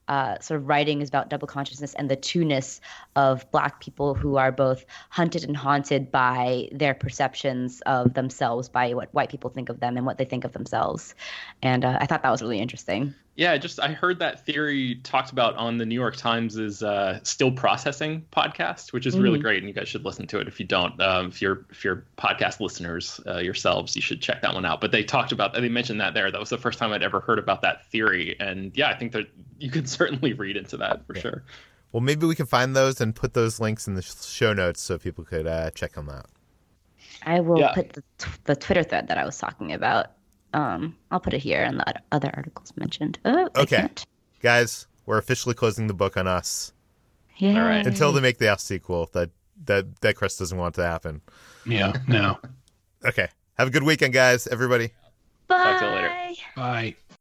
Uh, 0.08 0.38
sort 0.40 0.60
of 0.60 0.68
writing 0.68 1.02
is 1.02 1.08
about 1.08 1.28
double 1.30 1.48
consciousness 1.48 1.94
and 1.94 2.08
the 2.08 2.16
two-ness 2.16 2.80
of 3.16 3.50
Black 3.50 3.80
people 3.80 4.14
who 4.14 4.36
are 4.36 4.52
both 4.52 4.84
hunted 5.10 5.44
and 5.44 5.56
haunted 5.56 6.12
by 6.12 6.68
their 6.70 6.94
perceptions 6.94 7.80
of 7.86 8.14
themselves, 8.14 8.68
by 8.68 8.94
what 8.94 9.12
white 9.12 9.30
people 9.30 9.50
think 9.50 9.68
of 9.68 9.80
them 9.80 9.96
and 9.96 10.06
what 10.06 10.18
they 10.18 10.24
think 10.24 10.44
of 10.44 10.52
themselves. 10.52 11.14
And 11.62 11.84
uh, 11.84 11.98
I 12.00 12.06
thought 12.06 12.22
that 12.22 12.30
was 12.30 12.42
really 12.42 12.60
interesting. 12.60 13.14
Yeah, 13.34 13.54
just 13.58 13.78
I 13.80 13.88
heard 13.88 14.20
that 14.20 14.46
theory 14.46 14.94
talked 15.02 15.30
about 15.30 15.56
on 15.56 15.76
the 15.76 15.84
New 15.84 15.94
York 15.94 16.16
Times' 16.16 16.82
uh, 16.82 17.20
Still 17.22 17.52
Processing 17.52 18.24
podcast, 18.32 18.94
which 18.94 19.04
is 19.04 19.18
really 19.18 19.38
Mhm. 19.38 19.42
great, 19.42 19.58
and 19.58 19.68
you 19.68 19.74
guys 19.74 19.88
should 19.88 20.06
listen 20.06 20.26
to 20.28 20.38
it 20.40 20.48
if 20.48 20.58
you 20.58 20.64
don't. 20.64 20.98
Um, 21.02 21.26
if 21.26 21.42
you're 21.42 21.66
if 21.68 21.84
you're 21.84 22.06
podcast 22.16 22.60
listeners 22.60 23.20
uh, 23.26 23.36
yourselves, 23.36 23.94
you 23.94 24.00
should 24.00 24.22
check 24.22 24.40
that 24.40 24.54
one 24.54 24.64
out. 24.64 24.80
But 24.80 24.90
they 24.90 25.04
talked 25.04 25.32
about 25.32 25.52
they 25.52 25.68
mentioned 25.68 26.00
that 26.00 26.14
there. 26.14 26.30
That 26.30 26.40
was 26.40 26.48
the 26.48 26.56
first 26.56 26.78
time 26.78 26.92
I'd 26.92 27.02
ever 27.02 27.20
heard 27.20 27.38
about 27.38 27.60
that 27.60 27.84
theory, 27.90 28.36
and 28.40 28.74
yeah, 28.74 28.88
I 28.88 28.94
think 28.94 29.12
that 29.12 29.26
you 29.58 29.70
could 29.70 29.86
certainly 29.96 30.32
read 30.32 30.56
into 30.56 30.76
that 30.78 31.06
for 31.06 31.14
Yeah. 31.14 31.22
sure. 31.22 31.42
Well, 31.92 32.00
maybe 32.02 32.26
we 32.26 32.34
can 32.34 32.46
find 32.46 32.74
those 32.76 33.00
and 33.00 33.14
put 33.14 33.32
those 33.34 33.58
links 33.60 33.86
in 33.88 33.94
the 33.94 34.02
show 34.02 34.52
notes 34.52 34.82
so 34.82 34.98
people 34.98 35.24
could 35.24 35.46
uh, 35.46 35.70
check 35.70 35.92
them 35.92 36.08
out. 36.10 36.26
I 37.24 37.40
will 37.40 37.58
Yeah. 37.58 37.72
put 37.74 37.92
the, 37.94 38.02
t- 38.18 38.30
the 38.44 38.56
Twitter 38.56 38.82
thread 38.82 39.08
that 39.08 39.18
I 39.18 39.24
was 39.24 39.38
talking 39.38 39.72
about. 39.72 40.08
Um, 40.52 40.96
I'll 41.10 41.20
put 41.20 41.34
it 41.34 41.40
here 41.40 41.62
and 41.62 41.78
the 41.80 41.94
other 42.12 42.30
articles 42.34 42.72
mentioned. 42.76 43.18
Oh, 43.24 43.48
Okay. 43.56 43.88
Guys, 44.42 44.86
we're 45.06 45.18
officially 45.18 45.54
closing 45.54 45.86
the 45.86 45.94
book 45.94 46.16
on 46.16 46.26
us 46.26 46.72
Yeah. 47.38 47.60
All 47.62 47.68
right. 47.68 47.86
until 47.86 48.12
they 48.12 48.20
make 48.20 48.38
the 48.38 48.52
us 48.52 48.62
sequel. 48.62 49.08
That 49.12 49.30
that 49.64 50.00
that 50.02 50.16
Chris 50.16 50.36
doesn't 50.36 50.58
want 50.58 50.74
to 50.76 50.84
happen. 50.84 51.22
Yeah, 51.64 51.92
no. 52.06 52.38
Okay. 53.04 53.28
Have 53.58 53.68
a 53.68 53.70
good 53.70 53.84
weekend, 53.84 54.12
guys. 54.12 54.46
Everybody. 54.46 54.90
Bye. 55.46 55.56
Talk 55.64 55.80
to 55.80 55.86
you 55.86 55.92
later. 55.92 56.34
Bye. 56.56 56.96